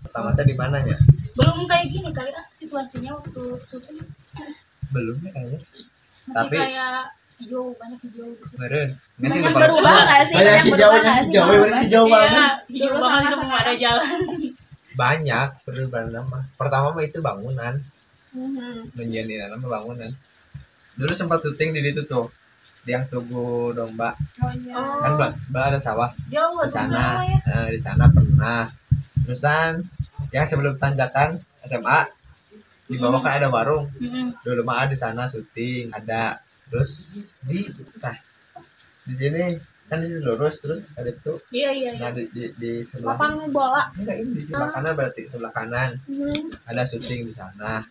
Pertama 0.00 0.32
teh 0.32 0.42
di 0.42 0.52
mananya? 0.52 1.00
Belum 1.32 1.64
kayak 1.64 1.88
gini 1.88 2.10
kali 2.10 2.28
ah 2.30 2.44
situasinya 2.50 3.14
waktu 3.14 3.40
syuting. 3.64 3.96
belum 4.88 5.16
ya 5.18 5.30
kayaknya. 5.30 5.60
Masih 5.60 6.34
Tapi- 6.34 6.58
kayak 6.58 6.92
hijau 7.38 7.64
banyak 7.72 8.00
hijau 8.02 8.26
gitu. 8.26 8.54
meren 8.56 8.88
nggak 9.14 9.30
sih 9.30 9.40
Banyak 9.40 9.54
berubah 9.62 9.94
nggak 10.02 10.22
sih? 10.24 10.34
banyak 10.34 10.42
Banyak 10.42 10.50
nggak 10.50 10.58
sih? 10.58 10.72
hijau 10.74 10.88
berarti 10.90 11.78
hijau 11.86 12.04
banget 12.04 12.32
Iya, 12.34 12.46
hijau 12.66 12.88
Dulu 12.90 13.04
banget 13.06 13.32
udah 13.38 13.58
ada 13.58 13.74
jalan. 13.78 14.18
banyak 14.90 15.48
perubahan 15.62 16.08
nama 16.10 16.38
pertama 16.52 16.86
mah 16.90 17.04
itu 17.04 17.18
bangunan 17.20 17.74
Nama 19.48 19.66
bangunan. 19.66 20.12
Dulu 20.98 21.12
sempat 21.14 21.42
syuting 21.42 21.74
di 21.74 21.80
itu 21.94 22.02
tuh 22.06 22.30
yang 22.88 23.04
tugu 23.06 23.70
domba. 23.76 24.16
Oh 24.40 24.52
iya. 24.54 24.80
Kan 25.04 25.12
bah, 25.20 25.32
bah 25.52 25.64
ada 25.68 25.78
sawah. 25.78 26.10
Jauh 26.32 26.64
di 26.64 26.72
sana. 26.72 27.22
ya. 27.26 27.38
eh, 27.44 27.68
di 27.76 27.80
sana 27.80 28.08
pernah. 28.08 28.70
Terusan 29.26 29.84
yang 30.32 30.44
sebelum 30.48 30.80
tanjakan 30.80 31.36
SMA 31.68 32.08
di 32.88 32.96
bawah 32.96 33.20
kan 33.20 33.36
ada 33.36 33.52
warung. 33.52 33.92
Mm-mm. 34.00 34.32
dulu 34.40 34.64
mah 34.64 34.88
di 34.88 34.96
sana 34.96 35.28
syuting 35.28 35.92
ada. 35.92 36.40
Terus 36.68 36.92
di 37.44 37.64
nah 38.00 38.16
di 39.08 39.14
sini 39.16 39.56
kan 39.88 40.04
di 40.04 40.06
sini 40.08 40.20
lurus 40.24 40.64
terus 40.64 40.88
ada 40.96 41.12
itu. 41.12 41.36
Iya 41.52 41.70
iya 41.76 41.90
iya. 41.96 42.00
nah 42.00 42.10
di, 42.16 42.24
di, 42.32 42.44
di 42.56 42.72
sebelah. 42.88 43.16
Lapang 43.16 43.52
bola. 43.52 43.92
enggak 43.96 44.16
ini 44.20 44.30
di 44.40 44.42
sebelah 44.48 44.72
kanan 44.72 44.92
berarti 44.96 45.22
sebelah 45.28 45.52
kanan. 45.52 45.90
Mhm. 46.08 46.56
ada 46.64 46.82
syuting 46.88 47.28
di 47.28 47.32
sana 47.36 47.84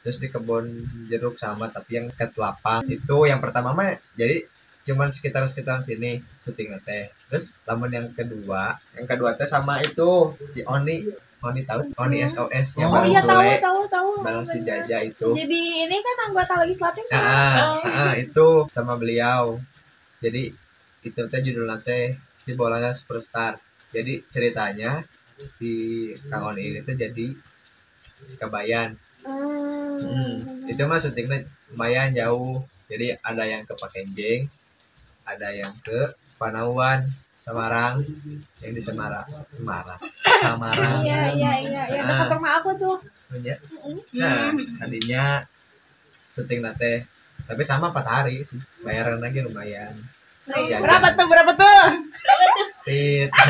terus 0.00 0.16
di 0.16 0.28
kebun 0.28 0.64
jeruk 1.08 1.36
sama 1.36 1.68
tapi 1.68 2.00
yang 2.00 2.06
ke 2.08 2.26
lapang 2.36 2.80
itu 2.88 3.16
yang 3.28 3.40
pertama 3.40 3.76
mah 3.76 3.96
jadi 4.16 4.48
cuman 4.80 5.12
sekitar 5.12 5.44
sekitar 5.44 5.84
sini 5.84 6.24
syuting 6.42 6.72
teh. 6.82 7.12
Terus 7.28 7.60
namun 7.68 7.92
yang 7.92 8.06
kedua 8.10 8.80
yang 8.96 9.06
kedua 9.06 9.36
teh 9.36 9.44
sama 9.46 9.78
itu 9.84 10.34
si 10.48 10.64
Oni. 10.64 11.04
Oni 11.40 11.64
tahu? 11.64 11.80
Oni 11.96 12.20
SOS 12.28 12.76
yang 12.76 12.92
Oh, 12.92 13.00
Iya 13.00 13.24
tahu 13.24 13.48
tahu 13.64 13.80
tahu. 13.88 14.08
bareng 14.20 14.44
si 14.44 14.60
Jaja 14.60 15.00
itu. 15.00 15.32
Jadi 15.32 15.88
ini 15.88 15.96
kan 16.04 16.16
anggota 16.28 16.52
legislatif. 16.60 17.04
ah, 17.12 17.80
ah, 17.80 17.80
ah, 17.84 18.12
itu 18.12 18.68
sama 18.76 19.00
beliau. 19.00 19.56
Jadi 20.20 20.52
itu 21.00 21.20
teh 21.32 21.40
judul 21.40 21.72
teh 21.80 22.16
si 22.36 22.52
bolanya 22.52 22.92
superstar. 22.92 23.56
Jadi 23.88 24.20
ceritanya 24.28 25.00
si 25.56 25.72
Kang 26.28 26.52
Oni 26.52 26.72
ini 26.72 26.78
tuh 26.84 26.92
jadi 26.92 27.26
si 28.28 28.34
Kabayan. 28.36 28.96
Hmm, 29.24 29.59
itu 30.66 30.82
mah 30.82 30.98
syutingnya 30.98 31.38
lumayan 31.68 32.12
jauh. 32.12 32.60
Jadi 32.86 33.14
ada 33.16 33.42
yang 33.42 33.62
ke 33.62 33.72
Pakenjeng, 33.72 34.50
ada 35.22 35.48
yang 35.50 35.70
ke 35.78 36.10
Panauan, 36.34 37.06
Semarang, 37.40 38.02
yang 38.58 38.72
di 38.74 38.82
Semarang, 38.82 39.26
Semarang, 39.48 40.00
Semarang. 40.38 41.00
Iya 41.00 41.22
iya 41.32 41.52
iya 41.60 41.82
iya. 41.86 42.00
Ah. 42.00 42.26
Dekat 42.26 42.34
rumah 42.34 42.52
aku 42.58 42.70
tuh. 42.76 42.96
Ya. 43.38 43.56
Nah, 44.12 44.50
Hmm. 44.50 44.74
tadinya 44.76 45.46
syuting 46.34 46.60
nate, 46.60 47.06
tapi 47.46 47.62
sama 47.62 47.94
4 47.94 48.02
hari 48.02 48.42
sih. 48.42 48.58
Bayaran 48.82 49.22
lagi 49.22 49.38
lumayan. 49.38 49.94
Jajan. 50.50 50.82
Berapa 50.82 51.14
tuh 51.14 51.26
berapa 51.30 51.52
tuh? 51.54 51.82
Tit. 52.82 53.30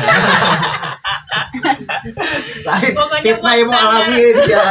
lain 2.61 2.93
kita 3.21 3.49
yang 3.57 3.67
mau 3.67 3.77
standar- 3.77 4.07
alamin 4.07 4.35
ya 4.45 4.61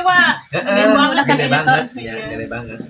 Anak 0.00 0.64
SD 0.64 0.80
mah 0.88 0.96
Heeh, 0.96 0.96
banget 0.96 1.24
Gede 1.28 1.46
banget, 1.48 1.84
ya, 1.96 2.14
gede 2.26 2.46
banget. 2.48 2.80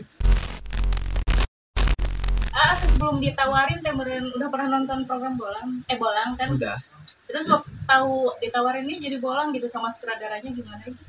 ah 2.53 2.77
sebelum 2.77 3.25
ditawarin 3.25 3.81
teh 3.81 3.89
udah 4.37 4.49
pernah 4.53 4.69
nonton 4.77 5.09
program 5.09 5.33
bolang 5.35 5.81
eh 5.89 5.97
bolang 5.97 6.37
kan 6.37 6.53
Udah. 6.53 6.77
terus 7.25 7.49
waktu 7.49 7.73
tahu 7.89 8.37
ditawarin 8.37 8.85
ini 8.85 9.01
jadi 9.01 9.17
bolang 9.17 9.49
gitu 9.51 9.65
sama 9.65 9.89
sutradaranya 9.89 10.51
gimana 10.51 10.83
gitu 10.85 11.01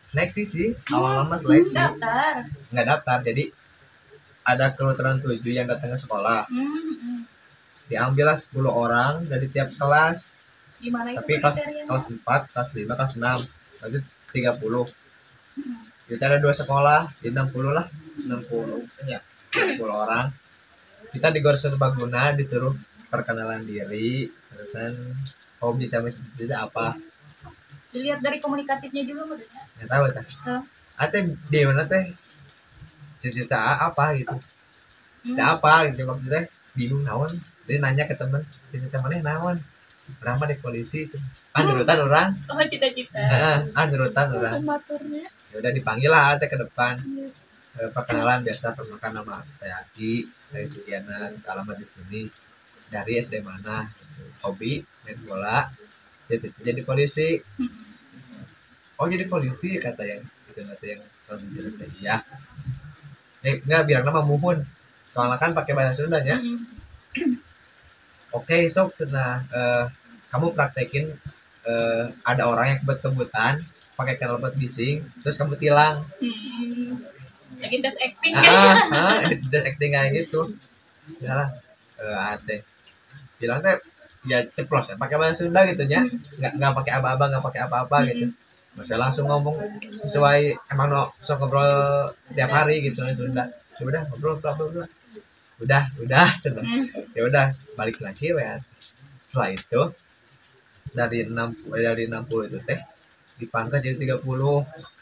Seleksi 0.00 0.42
sih, 0.42 0.68
awal 0.90 1.22
lama 1.22 1.36
seleksi. 1.36 1.76
daftar 1.76 2.48
Nggak 2.72 2.86
daftar, 2.88 3.18
jadi 3.20 3.44
ada 4.42 4.72
kelurahan 4.72 5.20
tujuh 5.20 5.52
yang 5.52 5.68
datang 5.68 5.92
ke 5.92 5.98
sekolah. 6.00 6.48
hmm, 6.48 6.68
hmm. 6.98 7.20
diambillah 7.86 8.34
10 8.34 8.50
orang 8.66 9.24
dari 9.24 9.46
tiap 9.48 9.70
kelas 9.76 10.36
gimana 10.80 11.12
itu 11.12 11.20
tapi 11.20 11.32
kelas 11.38 11.56
kelas 11.86 12.04
4 12.08 12.52
kelas 12.52 12.68
5 12.72 12.86
kelas 12.86 13.12
6 13.16 13.22
berarti 13.80 13.98
30 14.36 15.09
kita 16.10 16.26
ada 16.26 16.38
dua 16.42 16.50
sekolah 16.50 17.22
di 17.22 17.30
60 17.30 17.70
lah 17.70 17.86
60 18.18 19.06
ya 19.06 19.22
60 19.54 19.86
orang. 19.86 20.26
Kita 21.10 21.30
di 21.30 21.38
Gor 21.42 21.54
Serbaguna 21.58 22.34
disuruh 22.34 22.74
perkenalan 23.10 23.62
diri 23.66 24.26
terusan. 24.50 24.94
Hobi 25.60 25.84
sama 25.84 26.08
cita 26.40 26.64
apa? 26.64 26.96
Dilihat 27.92 28.24
dari 28.24 28.40
komunikatifnya 28.40 29.04
juga 29.04 29.36
udah 29.36 29.48
nggak 29.76 29.88
tahu 29.92 30.04
teh. 30.08 30.26
Hah? 30.48 30.62
ate 30.96 31.18
di 31.36 31.58
mana 31.68 31.84
teh? 31.84 32.16
Cita 33.20 33.76
apa 33.76 34.16
gitu? 34.16 34.32
Hmm. 34.32 35.36
cita 35.36 35.44
apa 35.60 35.92
gitu 35.92 36.08
maksudnya 36.08 36.48
bingung 36.72 37.04
naon? 37.04 37.36
Dia 37.68 37.76
nanya 37.76 38.08
ke 38.08 38.16
temen 38.16 38.40
cita 38.72 38.98
mana 39.04 39.20
naon? 39.20 39.56
Mah 40.24 40.48
di 40.48 40.56
polisi 40.58 41.06
ah 41.54 41.62
nurutan 41.62 41.98
orang? 42.02 42.28
Oh 42.48 42.58
cita-cita. 42.64 43.20
Ah 43.76 43.84
nurutan 43.84 44.26
orang. 44.32 44.64
Ya 45.50 45.54
udah 45.58 45.72
dipanggil 45.74 46.10
lah 46.10 46.38
teh 46.38 46.48
ke 46.48 46.56
depan. 46.58 46.94
Eh, 47.78 47.90
perkenalan 47.94 48.42
biasa 48.42 48.74
perkenalkan 48.74 49.12
nama 49.14 49.46
saya 49.54 49.82
Aki 49.86 50.26
dari 50.50 50.66
Sudiana 50.66 51.30
alamat 51.46 51.76
di 51.78 51.86
sini. 51.86 52.22
Dari 52.90 53.22
SD 53.22 53.38
mana? 53.46 53.86
Hobi 54.42 54.82
main 55.06 55.18
bola 55.22 55.70
jadi, 56.30 56.46
jadi 56.62 56.80
polisi. 56.86 57.42
Oh 59.00 59.06
jadi 59.10 59.26
polisi 59.26 59.80
kata 59.82 60.02
yang 60.06 60.22
itu 60.22 60.60
kata 60.62 60.84
yang 60.86 61.02
kalau 61.26 61.42
teh, 61.78 61.90
iya. 61.98 62.22
Eh 63.42 63.58
enggak 63.66 63.86
bilang 63.90 64.04
nama 64.06 64.22
muhun. 64.22 64.62
Soalnya 65.10 65.42
kan 65.42 65.50
pakai 65.50 65.72
bahasa 65.74 66.06
Sunda 66.06 66.22
ya. 66.22 66.38
Oke 68.30 68.70
sok 68.70 68.94
nah 69.10 69.42
eh, 69.50 69.84
kamu 70.30 70.54
praktekin 70.54 71.10
eh, 71.66 72.04
ada 72.22 72.42
orang 72.46 72.66
yang 72.74 72.78
kebut-kebutan 72.86 73.66
pakai 74.00 74.16
knalpot 74.16 74.54
bising 74.56 75.04
terus 75.20 75.36
kamu 75.36 75.54
tilang 75.60 75.96
Hmm. 76.16 76.96
lagi 77.60 77.76
tes 77.84 77.96
acting 78.00 78.32
ah, 78.32 78.72
ah 78.88 79.16
dan 79.52 79.62
acting 79.68 79.92
kayak 79.92 80.10
gitu. 80.16 80.40
Ya 81.20 81.32
lah 81.36 81.48
eh 82.00 82.16
ate 82.32 82.56
bilang 83.36 83.60
teh 83.60 83.76
ya 84.24 84.40
ceplos 84.56 84.88
ya 84.88 84.96
pakai 84.96 85.16
bahasa 85.20 85.44
Sunda 85.44 85.60
gitu 85.68 85.84
ya 85.84 86.00
nggak 86.40 86.52
nggak 86.56 86.72
pakai 86.78 86.92
aba-aba 86.96 87.24
nggak 87.28 87.44
pakai 87.44 87.60
apa-apa 87.68 87.96
gitu. 88.08 88.32
Maksudnya 88.76 89.00
langsung 89.04 89.26
ngomong 89.28 89.56
sesuai 90.00 90.40
emang 90.72 90.88
no, 90.88 91.02
sok 91.26 91.36
ngobrol 91.44 91.68
tiap 92.32 92.48
hari 92.48 92.80
gitu 92.86 93.04
ya 93.04 93.12
Sunda. 93.12 93.44
Ya 93.76 93.82
udah 93.84 94.02
ngobrol 94.08 94.40
ngobrol 94.40 94.68
ngobrol. 94.72 94.88
Udah 95.60 95.82
udah 96.00 96.28
seneng 96.42 96.88
ya 97.12 97.22
udah 97.28 97.52
balik 97.76 98.00
lagi 98.00 98.32
ya 98.32 98.56
setelah 99.28 99.50
itu 99.52 99.82
dari 100.96 101.28
enam 101.28 101.52
dari 101.68 102.08
60 102.08 102.48
itu 102.48 102.58
teh 102.64 102.80
dipangkat 103.40 103.80
jadi 103.80 104.20
30 104.20 104.20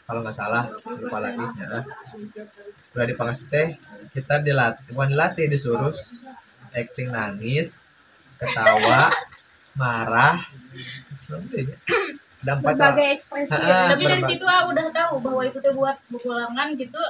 kalau 0.07 0.19
nggak 0.25 0.37
salah 0.37 0.71
lupa 0.87 1.17
lagi 1.21 1.45
ya 1.59 1.83
udah 2.95 3.05
dipangkat 3.05 3.39
teh 3.51 3.67
kita 4.15 4.41
dilatih 4.41 4.83
bukan 4.95 5.09
dilatih 5.13 5.45
disuruh 5.51 5.93
acting 6.73 7.11
nangis 7.13 7.85
ketawa 8.39 9.13
marah 9.77 10.41
ada 12.39 12.55
empat 12.55 12.71
Berbagai 12.71 13.07
ekspresi. 13.19 13.51
Ah, 13.51 13.91
tapi 13.91 14.07
dari 14.07 14.23
situ 14.23 14.47
ah 14.47 14.63
udah 14.71 14.87
tahu 14.95 15.19
bahwa 15.19 15.43
itu 15.43 15.59
tuh 15.59 15.75
buat 15.75 15.99
bukulangan 16.07 16.71
gitu 16.79 17.03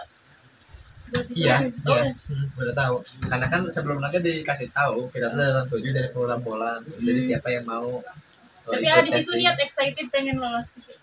Iya, 1.10 1.66
iya. 1.66 2.14
Hmm, 2.30 2.54
udah 2.54 2.76
tahu. 2.78 2.96
Karena 3.26 3.48
kan 3.50 3.62
sebelum 3.74 3.98
lagi 3.98 4.22
dikasih 4.22 4.70
tahu 4.70 5.10
kita 5.10 5.34
tuh 5.34 5.42
datang 5.42 5.68
tujuh 5.74 5.90
dari 5.90 6.10
program 6.14 6.38
bola. 6.46 6.78
Jadi 6.86 7.22
siapa 7.26 7.50
yang 7.50 7.66
mau 7.66 7.98
uh, 7.98 8.70
Tapi 8.70 8.86
ikut 8.86 8.94
ah, 8.94 9.06
di 9.06 9.12
situ 9.18 9.34
niat 9.34 9.58
excited 9.58 10.06
pengen 10.14 10.38
lolos 10.38 10.70
gitu. 10.78 10.94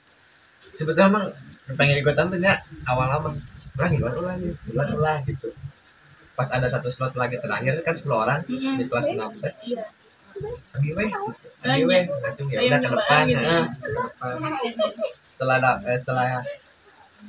Sebetulnya 0.76 1.08
emang 1.08 1.24
pengen 1.80 1.96
ikutan 2.04 2.28
tuh 2.28 2.38
ya 2.38 2.60
awal-awal 2.84 3.32
ulang 3.76 3.92
ulang 3.96 4.14
ulang 4.20 4.38
ulang 4.72 4.90
ulang 4.96 5.18
gitu. 5.24 5.48
Pas 6.36 6.48
ada 6.52 6.68
satu 6.68 6.92
slot 6.92 7.16
lagi 7.16 7.40
terakhir 7.40 7.80
kan 7.80 7.96
10 7.96 8.12
orang 8.12 8.38
Mm-mm. 8.44 8.76
di 8.76 8.84
kelas 8.84 9.06
6 9.08 9.40
teh. 9.40 9.52
Iya. 9.64 9.84
Lagi 10.76 10.90
weh, 10.92 11.10
lagi 11.64 11.82
weh, 11.88 12.02
langsung 12.20 12.48
ya 12.52 12.60
udah 12.60 12.78
ke 12.84 12.88
depan, 12.92 13.22
ya, 13.24 13.40
ke 13.72 13.88
depan. 13.88 14.32
Setelah 15.32 15.56
da- 15.64 15.80
eh, 15.88 15.96
setelah 15.96 16.44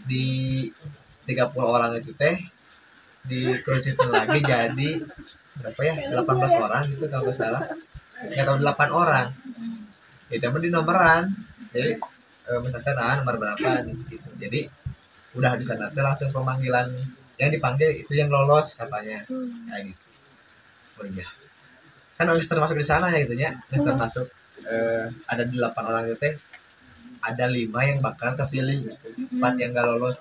di 0.03 0.25
30 1.23 1.63
orang 1.63 1.91
itu 2.03 2.12
teh 2.12 2.36
dikerucutin 3.27 4.07
lagi 4.07 4.39
jadi 4.39 4.89
berapa 5.60 5.81
ya 5.83 5.93
18 6.15 6.63
orang 6.63 6.83
gitu 6.88 7.05
kalau 7.12 7.27
nggak 7.27 7.36
salah 7.36 7.63
nggak 8.23 8.45
tahu 8.47 8.57
8 8.63 8.91
orang 8.91 9.27
itu 10.31 10.47
mah 10.47 10.62
di 10.63 10.69
nomoran 10.71 11.23
jadi 11.75 11.99
eh, 12.47 12.60
misalkan 12.63 12.95
ah 12.95 13.19
nomor 13.19 13.36
berapa? 13.38 13.83
gitu 14.07 14.29
jadi 14.39 14.71
udah 15.38 15.51
di 15.60 15.65
sana 15.65 15.93
teh 15.93 16.01
langsung 16.01 16.33
pemanggilan. 16.33 16.89
Yang 17.38 17.62
dipanggil 17.62 17.89
itu 18.01 18.17
yang 18.17 18.33
lolos 18.33 18.73
katanya. 18.73 19.21
Kayak 19.69 19.93
gitu. 19.93 20.05
Oh 20.97 21.05
iya. 21.05 21.27
Kan 22.17 22.33
Mister 22.33 22.57
masuk 22.57 22.77
di 22.81 22.88
sana 22.88 23.13
ya 23.13 23.21
gitu 23.21 23.38
ya. 23.38 23.53
Mister 23.69 23.93
masuk 23.93 24.25
eh, 24.65 25.05
ada 25.29 25.43
delapan 25.45 25.83
orang 25.86 26.03
itu 26.10 26.17
teh 26.17 26.33
ada 27.21 27.45
lima 27.45 27.86
yang 27.86 28.01
bakal 28.01 28.33
terpilih 28.33 28.89
gitu. 28.89 29.07
empat 29.38 29.53
yang 29.62 29.77
gak 29.77 29.86
lolos. 29.86 30.17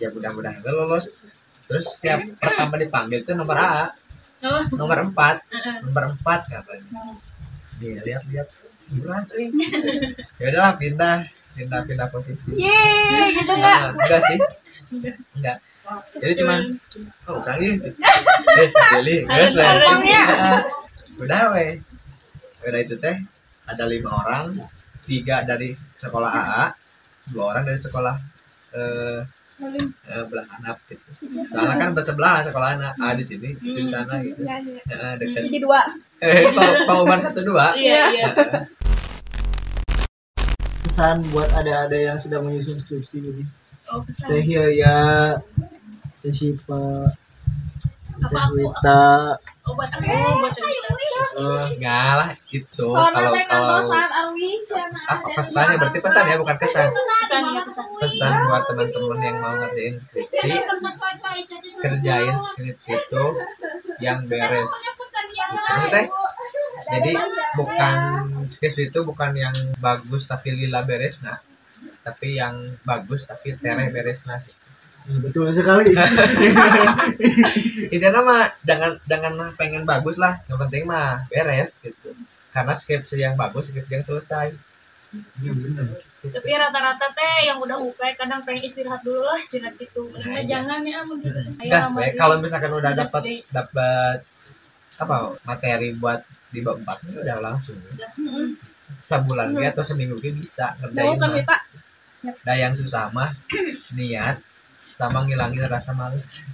Ya 0.00 0.08
mudah-mudahan 0.08 0.64
gak 0.64 0.72
lolos. 0.72 1.36
Terus 1.68 1.86
setiap 2.00 2.24
pertama 2.40 2.80
dipanggil 2.80 3.20
itu 3.20 3.36
nomor 3.36 3.60
A. 3.60 3.92
Oh. 4.40 4.64
nomor 4.72 5.04
empat. 5.04 5.44
Nomor 5.84 6.16
empat 6.16 6.48
katanya. 6.48 7.20
Nih, 7.76 8.00
lihat 8.00 8.24
lihat 8.24 8.48
gimana 8.90 9.26
ya 10.38 10.46
udahlah 10.50 10.74
pindah. 10.76 11.16
Pindah 11.50 11.82
pindah 11.82 12.08
posisi. 12.14 12.54
Yeay, 12.54 13.34
gitu 13.34 13.52
nggak? 13.52 13.78
Nah, 13.82 14.06
enggak 14.06 14.22
sih. 14.22 14.38
Enggak. 15.34 15.56
Jadi 16.22 16.34
cuman 16.38 16.60
oh 17.26 17.42
gitu 17.58 17.88
guys 18.46 18.74
pilih 18.94 19.20
guys 19.26 19.52
lah. 19.58 19.74
Nah, 19.74 20.62
udah 21.18 21.40
weh. 21.58 21.82
Udah 22.62 22.80
itu 22.80 22.94
teh 23.02 23.18
ada 23.66 23.84
lima 23.90 24.14
orang. 24.14 24.62
Tiga 25.10 25.42
dari 25.42 25.74
sekolah 25.98 26.30
AA 26.30 26.64
dua 27.34 27.44
orang 27.50 27.66
dari 27.66 27.80
sekolah 27.82 28.14
eh, 28.78 29.26
eh, 30.06 30.24
belah 30.30 30.46
anak 30.62 30.78
gitu. 30.86 31.10
Soalnya 31.50 31.76
kan 31.82 31.90
bersebelahan 31.90 32.46
sekolah 32.46 32.68
anak. 32.78 32.94
A 33.02 33.18
di 33.18 33.26
sini 33.26 33.58
itu 33.58 33.84
di 33.84 33.90
sana 33.90 34.22
gitu. 34.22 34.46
Iya, 34.46 34.62
iya. 34.62 34.82
Eh, 34.86 35.14
dekat. 35.18 35.50
Jadi 35.50 35.58
dua. 35.58 35.80
eh 36.22 36.46
Pak 36.86 36.96
Umar 37.02 37.18
satu 37.18 37.42
dua. 37.42 37.74
Iya, 37.74 38.02
iya. 38.14 38.28
Pesan 40.90 41.22
buat 41.30 41.46
ada-ada 41.54 41.94
yang 41.94 42.18
sedang 42.18 42.42
menyusun 42.42 42.74
skripsi 42.74 43.22
ini. 43.22 43.46
Oh, 43.94 44.02
pesan. 44.02 44.26
Teh 44.26 44.42
Hilya 44.42 45.38
Teh 46.18 46.34
Syifa 46.34 47.14
Teh 48.18 48.26
Apa 48.26 48.50
aku? 48.50 48.58
Wita 48.58 49.38
Oh, 49.70 49.78
buat 49.78 49.86
aku, 49.86 50.02
buat 50.02 50.50
Evita. 50.50 51.22
eh, 51.30 51.64
enggak 51.78 52.12
lah 52.18 52.30
itu 52.50 52.86
kalau 52.90 53.30
kalau 53.46 53.86
apa 55.06 55.28
pesannya 55.38 55.78
berarti 55.78 55.98
pesan 56.02 56.24
ya 56.26 56.36
bukan 56.42 56.56
kesan. 56.58 56.88
Pesan 56.90 57.40
ya, 57.54 57.62
pesan. 57.62 57.84
pesan. 58.02 58.30
Buat 58.50 58.62
teman-teman 58.66 59.18
yang 59.22 59.36
mau 59.38 59.54
ngerjain 59.62 59.94
skripsi. 59.94 60.50
Kerjain 61.78 62.34
skripsi 62.34 62.92
itu 62.98 63.24
yang 64.02 64.26
beres. 64.26 64.74
Gitu. 64.74 65.54
Teh 65.94 66.04
jadi 66.90 67.12
bukan 67.54 67.96
skripsi 68.50 68.90
itu 68.90 69.00
bukan 69.06 69.30
yang 69.34 69.54
bagus 69.78 70.26
tapi 70.26 70.54
lila 70.54 70.82
beres 70.82 71.22
nah 71.22 71.38
tapi 72.02 72.36
yang 72.36 72.76
bagus 72.82 73.24
tapi 73.24 73.54
tere 73.56 73.88
beres 73.92 74.26
nah 74.26 74.40
betul 75.10 75.48
sekali. 75.50 75.90
Intinya 77.94 78.20
mah 78.22 78.52
jangan 78.62 79.00
jangan 79.08 79.32
mah 79.34 79.50
pengen 79.56 79.82
bagus 79.88 80.14
lah 80.20 80.38
yang 80.46 80.60
penting 80.60 80.86
mah 80.86 81.26
beres 81.26 81.80
gitu. 81.82 82.14
Karena 82.54 82.76
skripsi 82.76 83.16
yang 83.18 83.34
bagus 83.34 83.72
skripsi 83.72 83.92
yang 83.96 84.06
selesai. 84.06 84.54
Iya, 85.42 85.50
bener. 85.50 86.04
Tapi 86.20 86.50
rata-rata 86.52 87.10
teh 87.16 87.48
yang 87.48 87.58
udah 87.58 87.80
UP 87.80 87.96
kadang 87.96 88.44
pengen 88.44 88.68
istirahat 88.68 89.02
dulu 89.02 89.24
lah, 89.24 89.40
jenak 89.50 89.74
gitu. 89.80 90.06
Nah, 90.14 90.20
Nah, 90.20 90.38
iya. 90.38 90.46
jangan 90.46 90.80
ya, 90.86 90.96
amun 91.02 91.16
gitu. 91.24 91.40
Ayo, 91.58 91.70
gas 91.72 91.90
kalau 92.14 92.36
misalkan 92.38 92.70
udah 92.76 92.92
dapat 92.94 93.22
dapat 93.50 94.18
apa 95.00 95.16
materi 95.48 95.96
buat 95.96 96.20
di 96.50 96.60
bab 96.62 96.82
empat 96.82 96.98
udah 97.14 97.38
langsung 97.38 97.78
Mm-mm. 98.18 98.58
sebulan 99.00 99.54
dia 99.54 99.70
atau 99.70 99.86
seminggu 99.86 100.18
dia 100.18 100.34
bisa 100.34 100.74
ngerjain 100.82 101.16
kan 101.16 101.30
mah. 101.30 101.36
Wita? 101.38 101.56
Nah 102.44 102.54
yang 102.58 102.74
susah 102.76 103.08
mah 103.14 103.32
niat 103.94 104.42
sama 104.76 105.24
ngilangin 105.24 105.64
rasa 105.70 105.94
males. 105.96 106.44